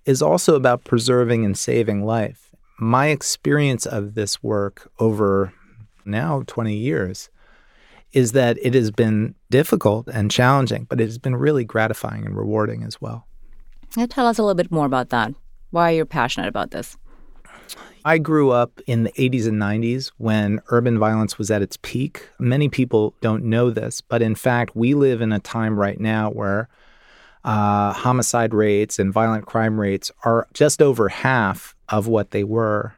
is 0.04 0.22
also 0.22 0.54
about 0.54 0.84
preserving 0.84 1.44
and 1.44 1.56
saving 1.56 2.04
life. 2.04 2.50
My 2.78 3.08
experience 3.08 3.86
of 3.86 4.14
this 4.14 4.42
work 4.42 4.90
over 4.98 5.52
now 6.04 6.42
20 6.46 6.74
years 6.74 7.28
is 8.12 8.32
that 8.32 8.58
it 8.60 8.74
has 8.74 8.90
been 8.90 9.34
difficult 9.50 10.08
and 10.08 10.30
challenging, 10.30 10.84
but 10.88 11.00
it 11.00 11.04
has 11.04 11.18
been 11.18 11.36
really 11.36 11.64
gratifying 11.64 12.26
and 12.26 12.36
rewarding 12.36 12.82
as 12.82 13.00
well. 13.00 13.26
Tell 14.08 14.26
us 14.26 14.38
a 14.38 14.42
little 14.42 14.54
bit 14.54 14.70
more 14.70 14.86
about 14.86 15.10
that. 15.10 15.32
Why 15.70 15.90
you're 15.90 16.06
passionate 16.06 16.48
about 16.48 16.70
this? 16.70 16.96
I 18.04 18.18
grew 18.18 18.50
up 18.50 18.80
in 18.86 19.04
the 19.04 19.12
80s 19.12 19.46
and 19.46 19.60
90s 19.60 20.10
when 20.16 20.60
urban 20.68 20.98
violence 20.98 21.38
was 21.38 21.50
at 21.50 21.62
its 21.62 21.78
peak. 21.82 22.28
Many 22.38 22.68
people 22.68 23.14
don't 23.20 23.44
know 23.44 23.70
this, 23.70 24.00
but 24.00 24.22
in 24.22 24.34
fact, 24.34 24.74
we 24.74 24.94
live 24.94 25.20
in 25.20 25.32
a 25.32 25.38
time 25.38 25.78
right 25.78 26.00
now 26.00 26.30
where 26.30 26.68
uh, 27.44 27.92
homicide 27.92 28.53
rates 28.53 28.98
and 28.98 29.12
violent 29.12 29.46
crime 29.46 29.81
rates 29.81 30.11
are 30.24 30.46
just 30.53 30.83
over 30.83 31.09
half 31.09 31.74
of 31.88 32.07
what 32.07 32.31
they 32.31 32.44
were 32.44 32.94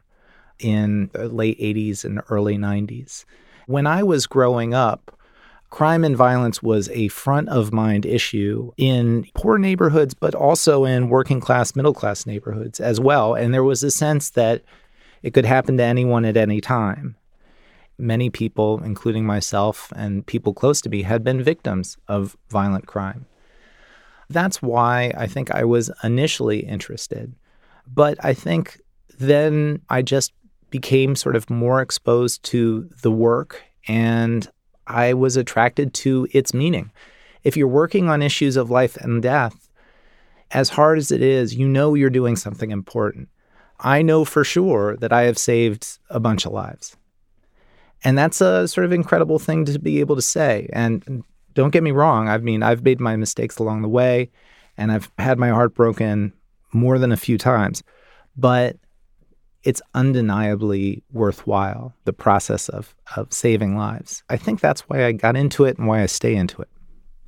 in 0.59 1.09
the 1.13 1.27
late 1.27 1.59
80s 1.59 2.03
and 2.03 2.21
early 2.29 2.57
90s. 2.57 3.25
When 3.67 3.87
I 3.87 4.03
was 4.03 4.27
growing 4.27 4.73
up, 4.73 5.17
crime 5.69 6.03
and 6.03 6.15
violence 6.15 6.61
was 6.61 6.89
a 6.89 7.07
front 7.07 7.49
of 7.49 7.73
mind 7.73 8.05
issue 8.05 8.71
in 8.77 9.25
poor 9.33 9.57
neighborhoods, 9.57 10.13
but 10.13 10.35
also 10.35 10.85
in 10.85 11.09
working 11.09 11.39
class, 11.39 11.75
middle 11.75 11.93
class 11.93 12.25
neighborhoods 12.25 12.79
as 12.79 12.99
well. 12.99 13.33
And 13.33 13.53
there 13.53 13.63
was 13.63 13.81
a 13.83 13.91
sense 13.91 14.29
that 14.31 14.63
it 15.23 15.33
could 15.33 15.45
happen 15.45 15.77
to 15.77 15.83
anyone 15.83 16.25
at 16.25 16.37
any 16.37 16.59
time. 16.59 17.15
Many 17.97 18.29
people, 18.29 18.83
including 18.83 19.25
myself 19.25 19.91
and 19.95 20.25
people 20.25 20.53
close 20.53 20.81
to 20.81 20.89
me, 20.89 21.03
had 21.03 21.23
been 21.23 21.41
victims 21.41 21.97
of 22.07 22.35
violent 22.49 22.85
crime. 22.85 23.25
That's 24.33 24.61
why 24.61 25.13
I 25.15 25.27
think 25.27 25.51
I 25.51 25.63
was 25.63 25.91
initially 26.03 26.59
interested. 26.59 27.33
But 27.87 28.17
I 28.23 28.33
think 28.33 28.81
then 29.19 29.81
I 29.89 30.01
just 30.01 30.33
became 30.69 31.15
sort 31.15 31.35
of 31.35 31.49
more 31.49 31.81
exposed 31.81 32.43
to 32.43 32.89
the 33.01 33.11
work 33.11 33.61
and 33.87 34.49
I 34.87 35.13
was 35.13 35.37
attracted 35.37 35.93
to 35.95 36.27
its 36.31 36.53
meaning. 36.53 36.91
If 37.43 37.55
you're 37.55 37.67
working 37.67 38.09
on 38.09 38.21
issues 38.21 38.57
of 38.57 38.71
life 38.71 38.97
and 38.97 39.21
death, 39.21 39.69
as 40.51 40.69
hard 40.69 40.97
as 40.97 41.11
it 41.11 41.21
is, 41.21 41.55
you 41.55 41.67
know 41.67 41.93
you're 41.93 42.09
doing 42.09 42.35
something 42.35 42.71
important. 42.71 43.29
I 43.79 44.01
know 44.01 44.23
for 44.23 44.43
sure 44.43 44.95
that 44.97 45.11
I 45.11 45.23
have 45.23 45.37
saved 45.37 45.99
a 46.09 46.19
bunch 46.19 46.45
of 46.45 46.53
lives. 46.53 46.95
And 48.03 48.17
that's 48.17 48.41
a 48.41 48.67
sort 48.67 48.85
of 48.85 48.91
incredible 48.91 49.39
thing 49.39 49.65
to 49.65 49.79
be 49.79 49.99
able 49.99 50.15
to 50.15 50.21
say. 50.21 50.69
And 50.73 51.23
don't 51.53 51.71
get 51.71 51.83
me 51.83 51.91
wrong, 51.91 52.27
I 52.27 52.37
mean, 52.37 52.63
I've 52.63 52.83
made 52.83 52.99
my 52.99 53.15
mistakes 53.15 53.57
along 53.57 53.81
the 53.81 53.89
way 53.89 54.29
and 54.77 54.91
I've 54.91 55.11
had 55.17 55.37
my 55.37 55.49
heart 55.49 55.73
broken 55.73 56.33
more 56.71 56.97
than 56.97 57.11
a 57.11 57.17
few 57.17 57.37
times. 57.37 57.83
But 58.35 58.77
it's 59.63 59.81
undeniably 59.93 61.03
worthwhile, 61.11 61.93
the 62.03 62.13
process 62.13 62.69
of, 62.69 62.95
of 63.15 63.31
saving 63.31 63.77
lives. 63.77 64.23
I 64.29 64.37
think 64.37 64.59
that's 64.59 64.81
why 64.81 65.05
I 65.05 65.11
got 65.13 65.35
into 65.35 65.65
it 65.65 65.77
and 65.77 65.87
why 65.87 66.01
I 66.01 66.07
stay 66.07 66.35
into 66.35 66.61
it. 66.61 66.69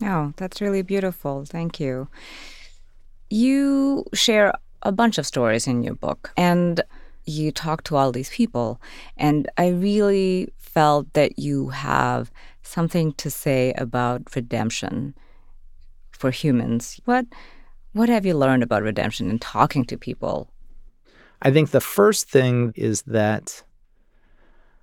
Oh, 0.03 0.33
that's 0.35 0.59
really 0.59 0.81
beautiful. 0.81 1.45
Thank 1.45 1.79
you. 1.79 2.09
You 3.29 4.05
share 4.13 4.53
a 4.81 4.91
bunch 4.91 5.17
of 5.17 5.25
stories 5.25 5.65
in 5.65 5.83
your 5.83 5.95
book, 5.95 6.31
and 6.35 6.81
you 7.25 7.51
talk 7.51 7.83
to 7.85 7.95
all 7.95 8.11
these 8.11 8.29
people. 8.29 8.81
And 9.17 9.49
I 9.57 9.69
really 9.69 10.49
felt 10.57 11.11
that 11.13 11.39
you 11.39 11.69
have 11.69 12.31
something 12.65 13.13
to 13.13 13.29
say 13.29 13.73
about 13.77 14.35
redemption 14.35 15.15
for 16.11 16.31
humans. 16.31 16.99
What 17.05 17.25
what 17.93 18.09
have 18.09 18.25
you 18.25 18.33
learned 18.33 18.63
about 18.63 18.83
redemption 18.83 19.29
in 19.29 19.39
talking 19.39 19.85
to 19.85 19.97
people 19.97 20.49
I 21.41 21.51
think 21.51 21.71
the 21.71 21.81
first 21.81 22.29
thing 22.29 22.73
is 22.75 23.03
that 23.03 23.63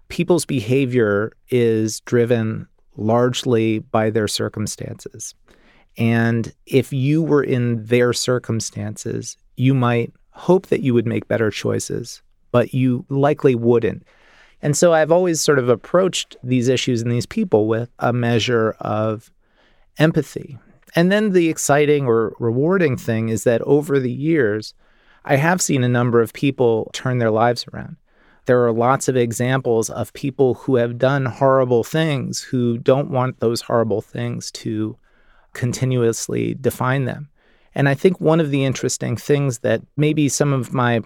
people's 0.09 0.45
behavior 0.45 1.33
is 1.51 2.01
driven 2.01 2.69
largely 2.97 3.81
by 3.81 4.11
their 4.11 4.29
circumstances. 4.29 5.35
And 5.99 6.53
if 6.67 6.93
you 6.93 7.23
were 7.23 7.43
in 7.43 7.85
their 7.87 8.13
circumstances, 8.13 9.37
you 9.57 9.75
might 9.75 10.13
hope 10.31 10.69
that 10.69 10.83
you 10.83 10.95
would 10.95 11.07
make 11.07 11.29
better 11.29 11.51
choices, 11.51 12.23
but 12.51 12.73
you 12.73 13.05
likely 13.09 13.55
wouldn't. 13.55 14.05
And 14.63 14.77
so 14.77 14.93
I've 14.93 15.11
always 15.11 15.41
sort 15.41 15.59
of 15.59 15.69
approached 15.69 16.37
these 16.43 16.69
issues 16.69 17.03
and 17.03 17.11
these 17.11 17.27
people 17.27 17.67
with 17.67 17.91
a 17.99 18.13
measure 18.13 18.77
of 18.81 19.31
empathy. 19.99 20.59
And 20.95 21.11
then 21.11 21.31
the 21.31 21.49
exciting 21.49 22.07
or 22.07 22.37
rewarding 22.39 22.97
thing 22.97 23.29
is 23.29 23.45
that 23.45 23.61
over 23.63 23.99
the 23.99 24.13
years, 24.13 24.75
I 25.25 25.37
have 25.37 25.61
seen 25.61 25.83
a 25.83 25.89
number 25.89 26.21
of 26.21 26.33
people 26.33 26.91
turn 26.93 27.19
their 27.19 27.31
lives 27.31 27.65
around. 27.73 27.97
There 28.47 28.65
are 28.65 28.73
lots 28.73 29.09
of 29.09 29.17
examples 29.17 29.89
of 29.89 30.13
people 30.13 30.55
who 30.55 30.77
have 30.77 30.99
done 30.99 31.27
horrible 31.27 31.85
things 31.85 32.41
who 32.41 32.79
don't 32.79 33.11
want 33.11 33.41
those 33.41 33.63
horrible 33.63 34.01
things 34.01 34.51
to 34.53 34.97
continuously 35.53 36.55
define 36.55 37.05
them. 37.05 37.29
And 37.75 37.89
I 37.89 37.95
think 37.95 38.21
one 38.21 38.41
of 38.41 38.51
the 38.51 38.65
interesting 38.65 39.17
things 39.17 39.61
that 39.61 39.83
maybe 39.97 40.29
some 40.29 40.53
of 40.53 40.73
my 40.73 41.03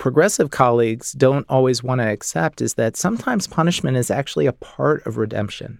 progressive 0.00 0.50
colleagues 0.50 1.12
don't 1.12 1.44
always 1.50 1.82
want 1.82 2.00
to 2.00 2.08
accept 2.08 2.62
is 2.62 2.74
that 2.74 2.96
sometimes 2.96 3.46
punishment 3.46 3.98
is 3.98 4.10
actually 4.10 4.46
a 4.46 4.52
part 4.54 5.06
of 5.06 5.18
redemption. 5.18 5.78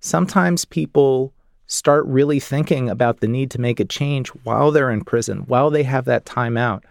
Sometimes 0.00 0.64
people 0.64 1.34
start 1.66 2.06
really 2.06 2.40
thinking 2.40 2.88
about 2.88 3.20
the 3.20 3.28
need 3.28 3.50
to 3.50 3.60
make 3.60 3.78
a 3.78 3.84
change 3.84 4.28
while 4.44 4.70
they're 4.70 4.90
in 4.90 5.04
prison, 5.04 5.40
while 5.40 5.68
they 5.68 5.82
have 5.82 6.06
that 6.06 6.24
time 6.24 6.56
out. 6.56 6.84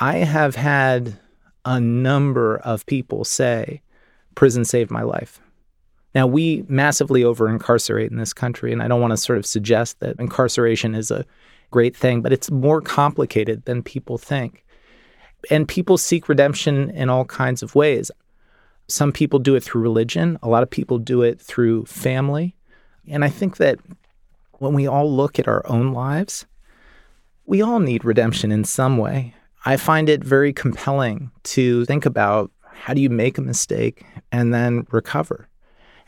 I 0.00 0.16
have 0.16 0.56
had 0.56 1.16
a 1.64 1.78
number 1.78 2.56
of 2.56 2.84
people 2.86 3.24
say, 3.24 3.80
prison 4.34 4.64
saved 4.64 4.90
my 4.90 5.02
life. 5.02 5.40
Now, 6.16 6.26
we 6.26 6.64
massively 6.66 7.22
over 7.22 7.48
incarcerate 7.48 8.10
in 8.10 8.16
this 8.16 8.32
country, 8.32 8.72
and 8.72 8.82
I 8.82 8.88
don't 8.88 9.00
want 9.00 9.12
to 9.12 9.16
sort 9.16 9.38
of 9.38 9.46
suggest 9.46 10.00
that 10.00 10.18
incarceration 10.18 10.96
is 10.96 11.12
a 11.12 11.24
great 11.70 11.96
thing, 11.96 12.22
but 12.22 12.32
it's 12.32 12.50
more 12.50 12.80
complicated 12.80 13.64
than 13.66 13.84
people 13.84 14.18
think. 14.18 14.64
And 15.50 15.68
people 15.68 15.98
seek 15.98 16.28
redemption 16.28 16.90
in 16.90 17.08
all 17.08 17.24
kinds 17.24 17.62
of 17.62 17.74
ways. 17.74 18.10
Some 18.88 19.12
people 19.12 19.38
do 19.38 19.54
it 19.54 19.62
through 19.62 19.82
religion, 19.82 20.38
a 20.42 20.48
lot 20.48 20.62
of 20.62 20.70
people 20.70 20.98
do 20.98 21.22
it 21.22 21.40
through 21.40 21.86
family. 21.86 22.54
And 23.08 23.24
I 23.24 23.28
think 23.28 23.56
that 23.56 23.78
when 24.58 24.74
we 24.74 24.86
all 24.86 25.10
look 25.12 25.38
at 25.38 25.48
our 25.48 25.66
own 25.66 25.92
lives, 25.92 26.46
we 27.46 27.62
all 27.62 27.80
need 27.80 28.04
redemption 28.04 28.50
in 28.52 28.64
some 28.64 28.96
way. 28.96 29.34
I 29.64 29.76
find 29.76 30.08
it 30.08 30.22
very 30.22 30.52
compelling 30.52 31.30
to 31.44 31.84
think 31.86 32.06
about 32.06 32.50
how 32.72 32.94
do 32.94 33.00
you 33.00 33.10
make 33.10 33.38
a 33.38 33.42
mistake 33.42 34.04
and 34.30 34.54
then 34.54 34.86
recover? 34.90 35.48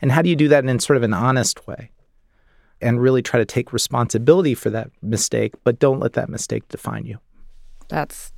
And 0.01 0.11
how 0.11 0.21
do 0.21 0.29
you 0.29 0.35
do 0.35 0.47
that 0.47 0.65
in 0.65 0.79
sort 0.79 0.97
of 0.97 1.03
an 1.03 1.13
honest 1.13 1.67
way? 1.67 1.91
And 2.81 3.01
really 3.01 3.21
try 3.21 3.39
to 3.39 3.45
take 3.45 3.73
responsibility 3.73 4.55
for 4.55 4.69
that 4.69 4.89
mistake, 5.01 5.53
but 5.65 5.79
don't 5.79 5.99
let 5.99 6.13
that 6.13 6.29
mistake 6.29 6.67
define 6.69 7.05
you. 7.05 7.19
That's 7.89 8.31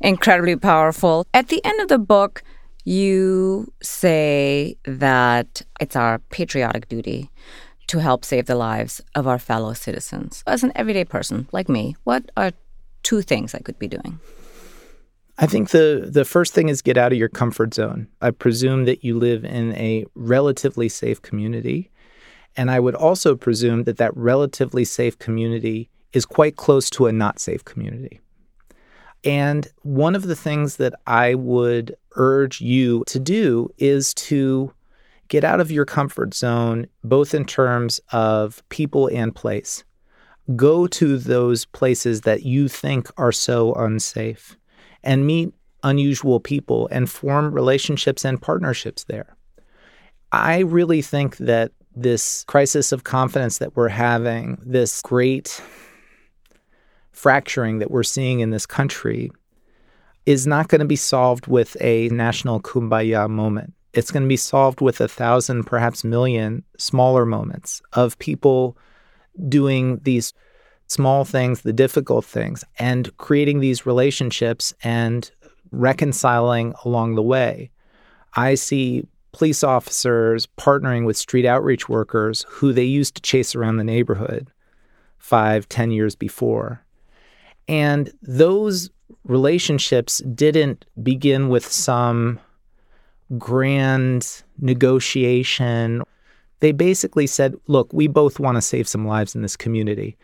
incredibly 0.00 0.56
powerful. 0.56 1.26
At 1.34 1.48
the 1.48 1.64
end 1.64 1.80
of 1.80 1.88
the 1.88 1.98
book, 1.98 2.42
you 2.84 3.72
say 3.82 4.76
that 4.84 5.62
it's 5.80 5.96
our 5.96 6.18
patriotic 6.30 6.88
duty 6.88 7.30
to 7.88 7.98
help 7.98 8.24
save 8.24 8.46
the 8.46 8.54
lives 8.54 9.00
of 9.14 9.26
our 9.26 9.38
fellow 9.38 9.72
citizens. 9.72 10.42
As 10.46 10.62
an 10.62 10.72
everyday 10.74 11.04
person 11.04 11.48
like 11.52 11.68
me, 11.68 11.96
what 12.04 12.30
are 12.36 12.52
two 13.02 13.22
things 13.22 13.54
I 13.54 13.58
could 13.58 13.78
be 13.78 13.88
doing? 13.88 14.20
I 15.38 15.46
think 15.46 15.70
the 15.70 16.08
the 16.10 16.24
first 16.24 16.52
thing 16.52 16.68
is 16.68 16.82
get 16.82 16.96
out 16.96 17.12
of 17.12 17.18
your 17.18 17.28
comfort 17.28 17.72
zone. 17.72 18.08
I 18.20 18.32
presume 18.32 18.86
that 18.86 19.04
you 19.04 19.16
live 19.18 19.44
in 19.44 19.72
a 19.74 20.04
relatively 20.14 20.88
safe 20.88 21.22
community, 21.22 21.90
and 22.56 22.70
I 22.70 22.80
would 22.80 22.96
also 22.96 23.36
presume 23.36 23.84
that 23.84 23.98
that 23.98 24.16
relatively 24.16 24.84
safe 24.84 25.18
community 25.18 25.90
is 26.12 26.26
quite 26.26 26.56
close 26.56 26.90
to 26.90 27.06
a 27.06 27.12
not 27.12 27.38
safe 27.38 27.64
community. 27.64 28.20
And 29.28 29.68
one 29.82 30.16
of 30.16 30.22
the 30.22 30.34
things 30.34 30.76
that 30.76 30.94
I 31.06 31.34
would 31.34 31.94
urge 32.16 32.62
you 32.62 33.04
to 33.08 33.18
do 33.18 33.68
is 33.76 34.14
to 34.14 34.72
get 35.28 35.44
out 35.44 35.60
of 35.60 35.70
your 35.70 35.84
comfort 35.84 36.32
zone, 36.32 36.86
both 37.04 37.34
in 37.34 37.44
terms 37.44 38.00
of 38.10 38.66
people 38.70 39.08
and 39.08 39.34
place. 39.34 39.84
Go 40.56 40.86
to 40.86 41.18
those 41.18 41.66
places 41.66 42.22
that 42.22 42.44
you 42.44 42.68
think 42.68 43.10
are 43.18 43.30
so 43.30 43.74
unsafe 43.74 44.56
and 45.04 45.26
meet 45.26 45.52
unusual 45.82 46.40
people 46.40 46.88
and 46.90 47.10
form 47.10 47.52
relationships 47.52 48.24
and 48.24 48.40
partnerships 48.40 49.04
there. 49.04 49.36
I 50.32 50.60
really 50.60 51.02
think 51.02 51.36
that 51.36 51.72
this 51.94 52.44
crisis 52.44 52.92
of 52.92 53.04
confidence 53.04 53.58
that 53.58 53.76
we're 53.76 53.88
having, 53.88 54.56
this 54.64 55.02
great 55.02 55.60
fracturing 57.18 57.80
that 57.80 57.90
we're 57.90 58.04
seeing 58.04 58.38
in 58.38 58.50
this 58.50 58.64
country, 58.64 59.28
is 60.24 60.46
not 60.46 60.68
going 60.68 60.78
to 60.78 60.84
be 60.84 60.94
solved 60.94 61.48
with 61.48 61.76
a 61.80 62.08
national 62.10 62.60
kumbaya 62.60 63.28
moment. 63.28 63.74
It's 63.92 64.12
going 64.12 64.22
to 64.22 64.28
be 64.28 64.36
solved 64.36 64.80
with 64.80 65.00
a 65.00 65.08
thousand, 65.08 65.64
perhaps 65.64 66.04
million 66.04 66.62
smaller 66.76 67.26
moments 67.26 67.82
of 67.94 68.16
people 68.20 68.76
doing 69.48 69.98
these 70.04 70.32
small 70.86 71.24
things, 71.24 71.62
the 71.62 71.72
difficult 71.72 72.24
things, 72.24 72.64
and 72.78 73.14
creating 73.16 73.58
these 73.58 73.84
relationships 73.84 74.72
and 74.84 75.28
reconciling 75.72 76.72
along 76.84 77.16
the 77.16 77.22
way. 77.22 77.70
I 78.34 78.54
see 78.54 79.08
police 79.32 79.64
officers 79.64 80.46
partnering 80.56 81.04
with 81.04 81.16
street 81.16 81.46
outreach 81.46 81.88
workers 81.88 82.46
who 82.48 82.72
they 82.72 82.84
used 82.84 83.16
to 83.16 83.22
chase 83.22 83.56
around 83.56 83.78
the 83.78 83.84
neighborhood 83.84 84.52
five, 85.18 85.68
ten 85.68 85.90
years 85.90 86.14
before. 86.14 86.84
And 87.68 88.10
those 88.22 88.90
relationships 89.24 90.18
didn't 90.18 90.86
begin 91.02 91.48
with 91.48 91.70
some 91.70 92.40
grand 93.36 94.42
negotiation. 94.58 96.02
They 96.60 96.72
basically 96.72 97.26
said, 97.26 97.54
look, 97.66 97.92
we 97.92 98.08
both 98.08 98.40
want 98.40 98.56
to 98.56 98.62
save 98.62 98.88
some 98.88 99.06
lives 99.06 99.34
in 99.34 99.42
this 99.42 99.56
community. 99.56 100.16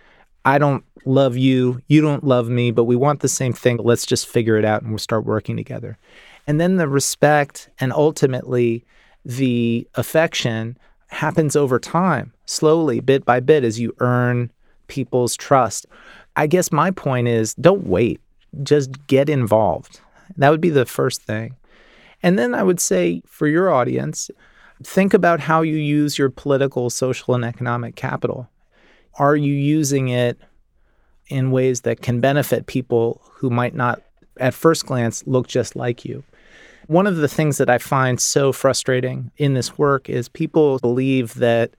I 0.47 0.59
don't 0.59 0.85
love 1.05 1.37
you, 1.37 1.81
you 1.87 2.01
don't 2.01 2.25
love 2.25 2.49
me, 2.49 2.71
but 2.71 2.85
we 2.85 2.97
want 2.97 3.21
the 3.21 3.29
same 3.29 3.53
thing. 3.53 3.79
Let's 3.79 4.07
just 4.07 4.27
figure 4.27 4.57
it 4.57 4.65
out 4.65 4.83
and 4.83 4.91
we'll 4.91 4.99
start 4.99 5.25
working 5.25 5.57
together. 5.57 5.99
And 6.47 6.61
then 6.61 6.77
the 6.77 6.89
respect 6.89 7.69
and 7.79 7.93
ultimately 7.93 8.85
the 9.25 9.89
affection 9.95 10.77
happens 11.09 11.57
over 11.57 11.79
time, 11.79 12.33
slowly, 12.45 13.01
bit 13.01 13.25
by 13.25 13.41
bit, 13.41 13.65
as 13.65 13.81
you 13.81 13.95
earn 14.01 14.51
people's 14.89 15.37
trust. 15.37 15.87
I 16.37 16.47
guess 16.47 16.73
my 16.73 16.91
point 16.91 17.29
is 17.29 17.55
don't 17.55 17.87
wait, 17.87 18.21
just 18.63 19.07
get 19.07 19.29
involved. 19.29 20.01
That 20.37 20.51
would 20.51 20.61
be 20.61 20.71
the 20.71 20.87
first 20.87 21.23
thing. 21.23 21.57
And 22.23 22.39
then 22.39 22.55
I 22.55 22.63
would 22.63 22.81
say 22.81 23.23
for 23.27 23.47
your 23.47 23.73
audience, 23.73 24.31
think 24.83 25.15
about 25.15 25.41
how 25.41 25.63
you 25.63 25.77
use 25.77 26.19
your 26.19 26.31
political, 26.31 26.91
social, 26.91 27.35
and 27.35 27.45
economic 27.45 27.97
capital. 27.97 28.49
Are 29.19 29.37
you 29.37 29.53
using 29.53 30.09
it 30.09 30.39
in 31.29 31.53
ways 31.53 31.83
that 31.83 32.03
can 32.03 32.21
benefit 32.21 32.67
people 32.67 33.21
who 33.25 33.51
might 33.51 33.75
not, 33.75 34.03
at 34.39 34.55
first 34.55 34.87
glance, 34.87 35.25
look 35.27 35.47
just 35.47 35.77
like 35.77 36.05
you? 36.05 36.25
One 36.87 37.07
of 37.07 37.17
the 37.17 37.29
things 37.29 37.59
that 37.59 37.71
I 37.71 37.79
find 37.79 38.21
so 38.21 38.53
frustrating 38.53 39.31
in 39.37 39.55
this 39.55 39.79
work 39.79 40.11
is 40.11 40.29
people 40.29 40.79
believe 40.81 41.35
that 41.35 41.71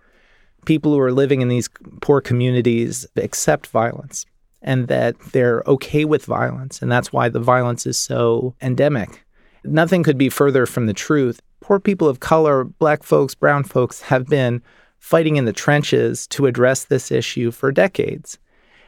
people 0.65 0.93
who 0.93 0.99
are 0.99 1.11
living 1.11 1.41
in 1.41 1.47
these 1.47 1.69
poor 2.01 2.21
communities 2.21 3.05
accept 3.15 3.67
violence 3.67 4.25
and 4.65 4.89
that 4.89 5.17
they're 5.31 5.63
okay 5.67 6.03
with 6.03 6.25
violence. 6.25 6.81
And 6.81 6.91
that's 6.91 7.13
why 7.13 7.29
the 7.29 7.39
violence 7.39 7.85
is 7.85 7.97
so 7.97 8.55
endemic. 8.61 9.23
Nothing 9.63 10.03
could 10.03 10.17
be 10.17 10.27
further 10.27 10.65
from 10.65 10.87
the 10.87 10.93
truth. 10.93 11.39
Poor 11.61 11.79
people 11.79 12.09
of 12.09 12.19
color, 12.19 12.65
black 12.65 13.03
folks, 13.03 13.33
brown 13.33 13.63
folks 13.63 14.01
have 14.01 14.27
been 14.27 14.61
fighting 14.99 15.35
in 15.37 15.45
the 15.45 15.53
trenches 15.53 16.27
to 16.27 16.47
address 16.47 16.85
this 16.85 17.11
issue 17.11 17.51
for 17.51 17.71
decades. 17.71 18.39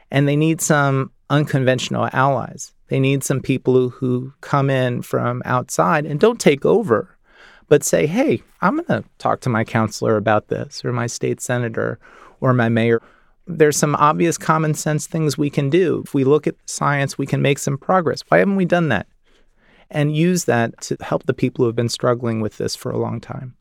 And 0.09 0.27
they 0.27 0.35
need 0.35 0.61
some 0.61 1.11
unconventional 1.29 2.09
allies. 2.11 2.73
They 2.87 2.99
need 2.99 3.23
some 3.23 3.41
people 3.41 3.89
who 3.89 4.33
come 4.41 4.69
in 4.69 5.03
from 5.03 5.43
outside 5.45 6.05
and 6.05 6.19
don't 6.19 6.39
take 6.39 6.65
over, 6.65 7.17
but 7.67 7.83
say, 7.83 8.07
hey, 8.07 8.41
I'm 8.61 8.77
going 8.77 9.03
to 9.03 9.09
talk 9.19 9.41
to 9.41 9.49
my 9.49 9.63
councilor 9.63 10.17
about 10.17 10.47
this, 10.47 10.83
or 10.83 10.91
my 10.91 11.05
state 11.05 11.41
senator, 11.41 11.99
or 12.39 12.53
my 12.53 12.69
mayor. 12.69 13.01
There's 13.47 13.77
some 13.77 13.95
obvious 13.95 14.37
common 14.37 14.73
sense 14.73 15.07
things 15.07 15.37
we 15.37 15.49
can 15.49 15.69
do. 15.69 16.03
If 16.05 16.13
we 16.13 16.23
look 16.23 16.47
at 16.47 16.55
science, 16.65 17.17
we 17.17 17.25
can 17.25 17.41
make 17.41 17.59
some 17.59 17.77
progress. 17.77 18.21
Why 18.27 18.39
haven't 18.39 18.57
we 18.57 18.65
done 18.65 18.89
that? 18.89 19.07
And 19.89 20.15
use 20.15 20.45
that 20.45 20.79
to 20.81 20.97
help 20.99 21.25
the 21.25 21.33
people 21.33 21.63
who 21.63 21.67
have 21.67 21.75
been 21.75 21.87
struggling 21.87 22.41
with 22.41 22.57
this 22.57 22.75
for 22.75 22.91
a 22.91 22.97
long 22.97 23.21
time. 23.21 23.55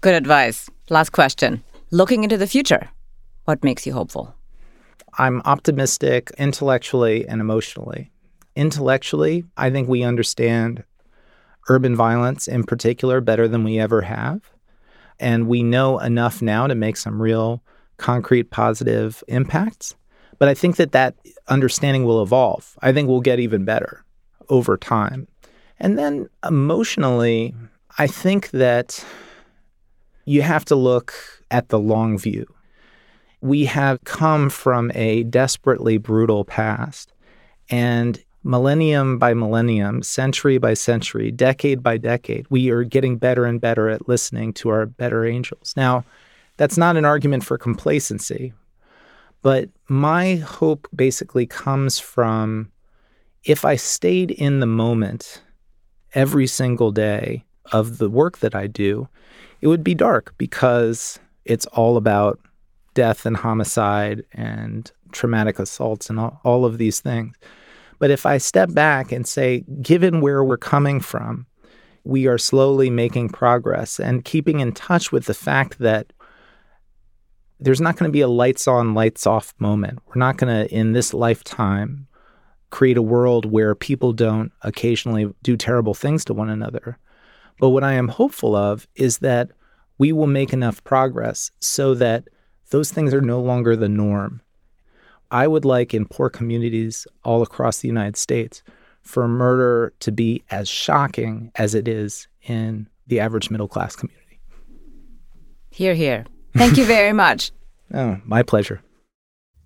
Good 0.00 0.14
advice. 0.14 0.70
Last 0.90 1.10
question. 1.10 1.64
Looking 1.90 2.22
into 2.22 2.36
the 2.36 2.46
future, 2.46 2.88
what 3.46 3.64
makes 3.64 3.86
you 3.86 3.92
hopeful? 3.92 4.34
I'm 5.18 5.42
optimistic 5.44 6.30
intellectually 6.38 7.26
and 7.26 7.40
emotionally. 7.40 8.12
Intellectually, 8.54 9.44
I 9.56 9.70
think 9.70 9.88
we 9.88 10.04
understand 10.04 10.84
urban 11.68 11.96
violence 11.96 12.46
in 12.46 12.64
particular 12.64 13.20
better 13.20 13.48
than 13.48 13.64
we 13.64 13.78
ever 13.78 14.02
have. 14.02 14.40
And 15.18 15.48
we 15.48 15.62
know 15.62 15.98
enough 15.98 16.42
now 16.42 16.66
to 16.66 16.74
make 16.74 16.96
some 16.96 17.20
real 17.20 17.62
concrete 17.96 18.50
positive 18.50 19.22
impacts. 19.28 19.94
But 20.38 20.48
I 20.48 20.54
think 20.54 20.76
that 20.76 20.92
that 20.92 21.14
understanding 21.48 22.04
will 22.04 22.22
evolve. 22.22 22.76
I 22.82 22.92
think 22.92 23.08
we'll 23.08 23.20
get 23.20 23.40
even 23.40 23.64
better 23.64 24.04
over 24.48 24.76
time. 24.76 25.26
And 25.78 25.98
then 25.98 26.28
emotionally, 26.46 27.54
I 27.98 28.06
think 28.06 28.50
that 28.50 29.04
you 30.24 30.42
have 30.42 30.64
to 30.66 30.76
look 30.76 31.14
at 31.50 31.68
the 31.68 31.78
long 31.78 32.18
view 32.18 32.46
we 33.40 33.64
have 33.64 34.02
come 34.04 34.50
from 34.50 34.90
a 34.94 35.22
desperately 35.24 35.98
brutal 35.98 36.44
past. 36.44 37.12
And 37.70 38.22
millennium 38.42 39.18
by 39.18 39.34
millennium, 39.34 40.02
century 40.02 40.58
by 40.58 40.74
century, 40.74 41.30
decade 41.30 41.82
by 41.82 41.96
decade, 41.96 42.46
we 42.48 42.70
are 42.70 42.84
getting 42.84 43.18
better 43.18 43.44
and 43.44 43.60
better 43.60 43.88
at 43.88 44.08
listening 44.08 44.52
to 44.54 44.68
our 44.68 44.86
better 44.86 45.24
angels. 45.24 45.74
Now, 45.76 46.04
that's 46.56 46.78
not 46.78 46.96
an 46.96 47.04
argument 47.04 47.44
for 47.44 47.58
complacency, 47.58 48.52
but 49.42 49.68
my 49.88 50.36
hope 50.36 50.88
basically 50.94 51.46
comes 51.46 51.98
from 51.98 52.70
if 53.44 53.64
I 53.64 53.76
stayed 53.76 54.30
in 54.30 54.60
the 54.60 54.66
moment 54.66 55.42
every 56.14 56.46
single 56.46 56.90
day 56.90 57.44
of 57.72 57.98
the 57.98 58.10
work 58.10 58.38
that 58.38 58.54
I 58.54 58.66
do, 58.66 59.08
it 59.60 59.68
would 59.68 59.84
be 59.84 59.94
dark 59.94 60.34
because 60.38 61.18
it's 61.44 61.66
all 61.66 61.96
about 61.96 62.40
death 62.94 63.26
and 63.26 63.36
homicide 63.36 64.24
and 64.32 64.90
traumatic 65.12 65.58
assaults 65.58 66.10
and 66.10 66.18
all, 66.18 66.40
all 66.44 66.64
of 66.64 66.78
these 66.78 67.00
things. 67.00 67.36
But 67.98 68.10
if 68.10 68.26
I 68.26 68.38
step 68.38 68.72
back 68.72 69.12
and 69.12 69.26
say, 69.26 69.64
given 69.80 70.20
where 70.20 70.42
we're 70.44 70.56
coming 70.56 71.00
from, 71.00 71.46
we 72.04 72.26
are 72.26 72.38
slowly 72.38 72.90
making 72.90 73.30
progress 73.30 73.98
and 73.98 74.24
keeping 74.24 74.60
in 74.60 74.72
touch 74.72 75.12
with 75.12 75.26
the 75.26 75.34
fact 75.34 75.78
that 75.78 76.12
there's 77.58 77.80
not 77.80 77.96
going 77.96 78.08
to 78.08 78.12
be 78.12 78.20
a 78.20 78.28
lights 78.28 78.68
on, 78.68 78.94
lights 78.94 79.26
off 79.26 79.54
moment. 79.58 80.00
We're 80.06 80.18
not 80.18 80.36
going 80.36 80.52
to, 80.52 80.74
in 80.74 80.92
this 80.92 81.14
lifetime, 81.14 82.06
create 82.70 82.96
a 82.96 83.02
world 83.02 83.46
where 83.46 83.74
people 83.74 84.12
don't 84.12 84.52
occasionally 84.62 85.32
do 85.42 85.56
terrible 85.56 85.94
things 85.94 86.24
to 86.26 86.34
one 86.34 86.50
another. 86.50 86.98
But 87.58 87.70
what 87.70 87.84
I 87.84 87.94
am 87.94 88.08
hopeful 88.08 88.54
of 88.54 88.86
is 88.96 89.18
that 89.18 89.50
we 89.98 90.12
will 90.12 90.26
make 90.26 90.52
enough 90.52 90.84
progress 90.84 91.50
so 91.60 91.94
that 91.94 92.28
those 92.70 92.90
things 92.90 93.14
are 93.14 93.22
no 93.22 93.40
longer 93.40 93.76
the 93.76 93.88
norm. 93.88 94.42
I 95.30 95.48
would 95.48 95.64
like 95.64 95.94
in 95.94 96.06
poor 96.06 96.28
communities 96.28 97.06
all 97.24 97.42
across 97.42 97.78
the 97.78 97.88
United 97.88 98.16
States 98.16 98.62
for 99.02 99.26
murder 99.26 99.92
to 100.00 100.12
be 100.12 100.42
as 100.50 100.68
shocking 100.68 101.50
as 101.54 101.74
it 101.74 101.88
is 101.88 102.28
in 102.42 102.88
the 103.06 103.20
average 103.20 103.50
middle 103.50 103.68
class 103.68 103.96
community. 103.96 104.40
Here, 105.70 105.94
here. 105.94 106.26
Thank 106.56 106.76
you 106.76 106.84
very 106.84 107.12
much. 107.12 107.52
oh, 107.94 108.20
my 108.24 108.42
pleasure. 108.42 108.82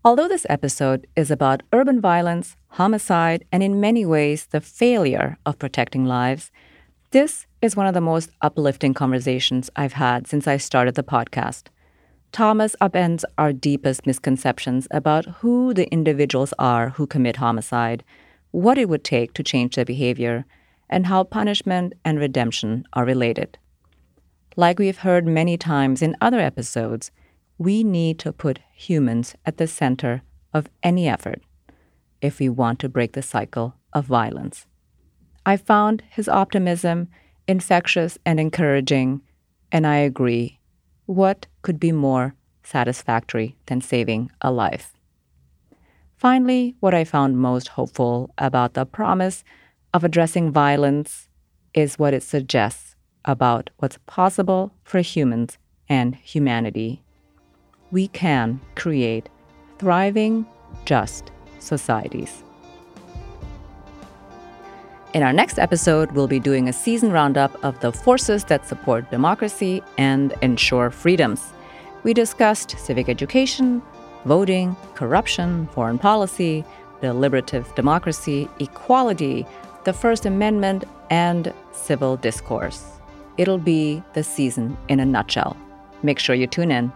Although 0.05 0.29
this 0.29 0.47
episode 0.49 1.07
is 1.15 1.31
about 1.31 1.63
urban 1.73 2.01
violence, 2.01 2.57
homicide, 2.69 3.45
and 3.53 3.63
in 3.63 3.81
many 3.81 4.07
ways 4.07 4.47
the 4.47 4.61
failure 4.61 5.37
of 5.45 5.59
protecting 5.59 6.07
lives, 6.07 6.51
this 7.11 7.47
is 7.61 7.77
one 7.77 7.87
of 7.87 7.95
the 7.95 8.01
most 8.01 8.31
uplifting 8.41 8.95
conversations 8.95 9.69
I've 9.77 9.93
had 9.93 10.27
since 10.27 10.47
I 10.47 10.57
started 10.57 10.95
the 10.95 11.03
podcast. 11.03 11.65
Thomas 12.33 12.77
upends 12.81 13.25
our 13.37 13.53
deepest 13.53 14.07
misconceptions 14.07 14.87
about 14.91 15.27
who 15.41 15.75
the 15.75 15.89
individuals 15.91 16.55
are 16.59 16.91
who 16.91 17.07
commit 17.07 17.37
homicide, 17.37 18.05
what 18.53 18.79
it 18.79 18.89
would 18.89 19.05
take 19.05 19.35
to 19.35 19.43
change 19.43 19.75
their 19.75 19.85
behavior, 19.85 20.47
and 20.89 21.07
how 21.07 21.25
punishment 21.25 21.93
and 22.05 22.19
redemption 22.19 22.85
are 22.95 23.05
related. 23.05 23.59
Like 24.57 24.79
we've 24.79 24.99
heard 24.99 25.27
many 25.27 25.57
times 25.57 26.03
in 26.03 26.17
other 26.21 26.41
episodes, 26.41 27.11
we 27.59 27.85
need 27.85 28.19
to 28.21 28.33
put 28.33 28.59
humans 28.75 29.35
at 29.47 29.59
the 29.59 29.67
center 29.67 30.23
of 30.53 30.69
any 30.83 31.09
effort 31.09 31.43
if 32.21 32.39
we 32.39 32.49
want 32.49 32.79
to 32.81 32.89
break 32.89 33.13
the 33.13 33.23
cycle 33.23 33.75
of 33.93 34.07
violence. 34.07 34.67
I 35.47 35.57
found 35.57 36.03
his 36.11 36.29
optimism 36.29 37.09
infectious 37.47 38.19
and 38.27 38.39
encouraging, 38.39 39.23
and 39.73 39.87
I 39.87 39.97
agree. 39.97 40.59
What 41.07 41.47
could 41.63 41.81
be 41.81 41.93
more 41.93 42.35
satisfactory 42.63 43.57
than 43.67 43.81
saving 43.81 44.31
a 44.41 44.51
life? 44.51 44.95
Finally, 46.17 46.77
what 46.81 46.95
I 46.95 47.05
found 47.05 47.39
most 47.39 47.69
hopeful 47.69 48.35
about 48.37 48.75
the 48.75 48.85
promise 48.85 49.43
of 49.95 50.05
addressing 50.05 50.53
violence 50.53 51.29
is 51.73 51.99
what 51.99 52.15
it 52.15 52.23
suggests 52.23 52.90
about 53.25 53.71
what's 53.79 53.99
possible 54.07 54.73
for 54.85 55.01
humans 55.01 55.59
and 55.89 56.15
humanity. 56.15 57.03
We 57.91 58.09
can 58.09 58.61
create 58.77 59.29
thriving, 59.79 60.47
just 60.85 61.31
societies. 61.59 62.43
In 65.13 65.25
our 65.25 65.33
next 65.33 65.59
episode, 65.59 66.13
we'll 66.13 66.29
be 66.29 66.39
doing 66.39 66.69
a 66.69 66.73
season 66.73 67.11
roundup 67.11 67.65
of 67.65 67.81
the 67.81 67.91
forces 67.91 68.45
that 68.45 68.69
support 68.69 69.11
democracy 69.11 69.83
and 69.99 70.33
ensure 70.41 70.91
freedoms. 70.91 71.53
We 72.05 72.15
discussed 72.15 72.79
civic 72.79 73.09
education, 73.09 73.83
voting, 74.25 74.77
corruption, 74.95 75.67
foreign 75.73 75.99
policy, 75.99 76.65
deliberative 77.01 77.75
democracy, 77.75 78.49
equality, 78.61 79.47
the 79.85 79.93
First 79.93 80.27
Amendment, 80.27 80.85
and 81.11 81.53
civil 81.73 82.17
discourse. 82.17 83.00
It'll 83.37 83.59
be 83.59 84.03
the 84.15 84.23
season 84.23 84.77
in 84.89 85.01
a 85.01 85.07
nutshell. 85.07 85.57
Make 86.03 86.19
sure 86.19 86.35
you 86.35 86.47
tune 86.47 86.71
in. 86.71 86.93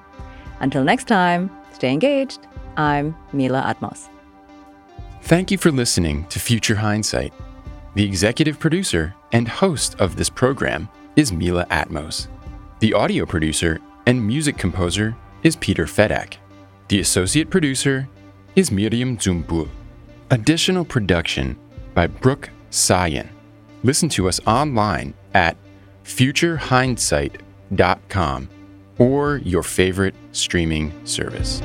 Until 0.61 0.85
next 0.85 1.09
time, 1.09 1.51
stay 1.73 1.93
engaged. 1.93 2.47
I'm 2.77 3.17
Mila 3.33 3.63
Atmos. 3.63 4.09
Thank 5.23 5.51
you 5.51 5.59
for 5.59 5.71
listening 5.71 6.27
to 6.29 6.39
Future 6.39 6.77
Hindsight. 6.77 7.33
The 7.95 8.05
executive 8.05 8.59
producer 8.59 9.15
and 9.33 9.49
host 9.49 9.95
of 10.01 10.17
this 10.17 10.29
program 10.29 10.89
is 11.17 11.33
Mila 11.33 11.65
Atmos. 11.67 12.29
The 12.81 12.93
audio 12.93 13.25
producer 13.25 13.81
and 14.07 14.27
music 14.27 14.59
composer 14.59 15.17
is 15.43 15.57
Peter 15.57 15.87
Fedak. 15.87 16.35
The 16.89 17.01
associate 17.01 17.51
producer 17.51 18.09
is 18.57 18.71
Miriam 18.71 19.17
Zumbul. 19.17 19.69
Additional 20.31 20.85
production 20.85 21.57
by 21.95 22.07
Brooke 22.07 22.51
Sayan. 22.71 23.29
Listen 23.83 24.09
to 24.11 24.29
us 24.29 24.41
online 24.47 25.15
at 25.33 25.57
futurehindsight.com 26.05 28.49
or 28.99 29.39
your 29.39 29.63
favorite 29.63 30.15
streaming 30.33 30.93
service. 31.05 31.63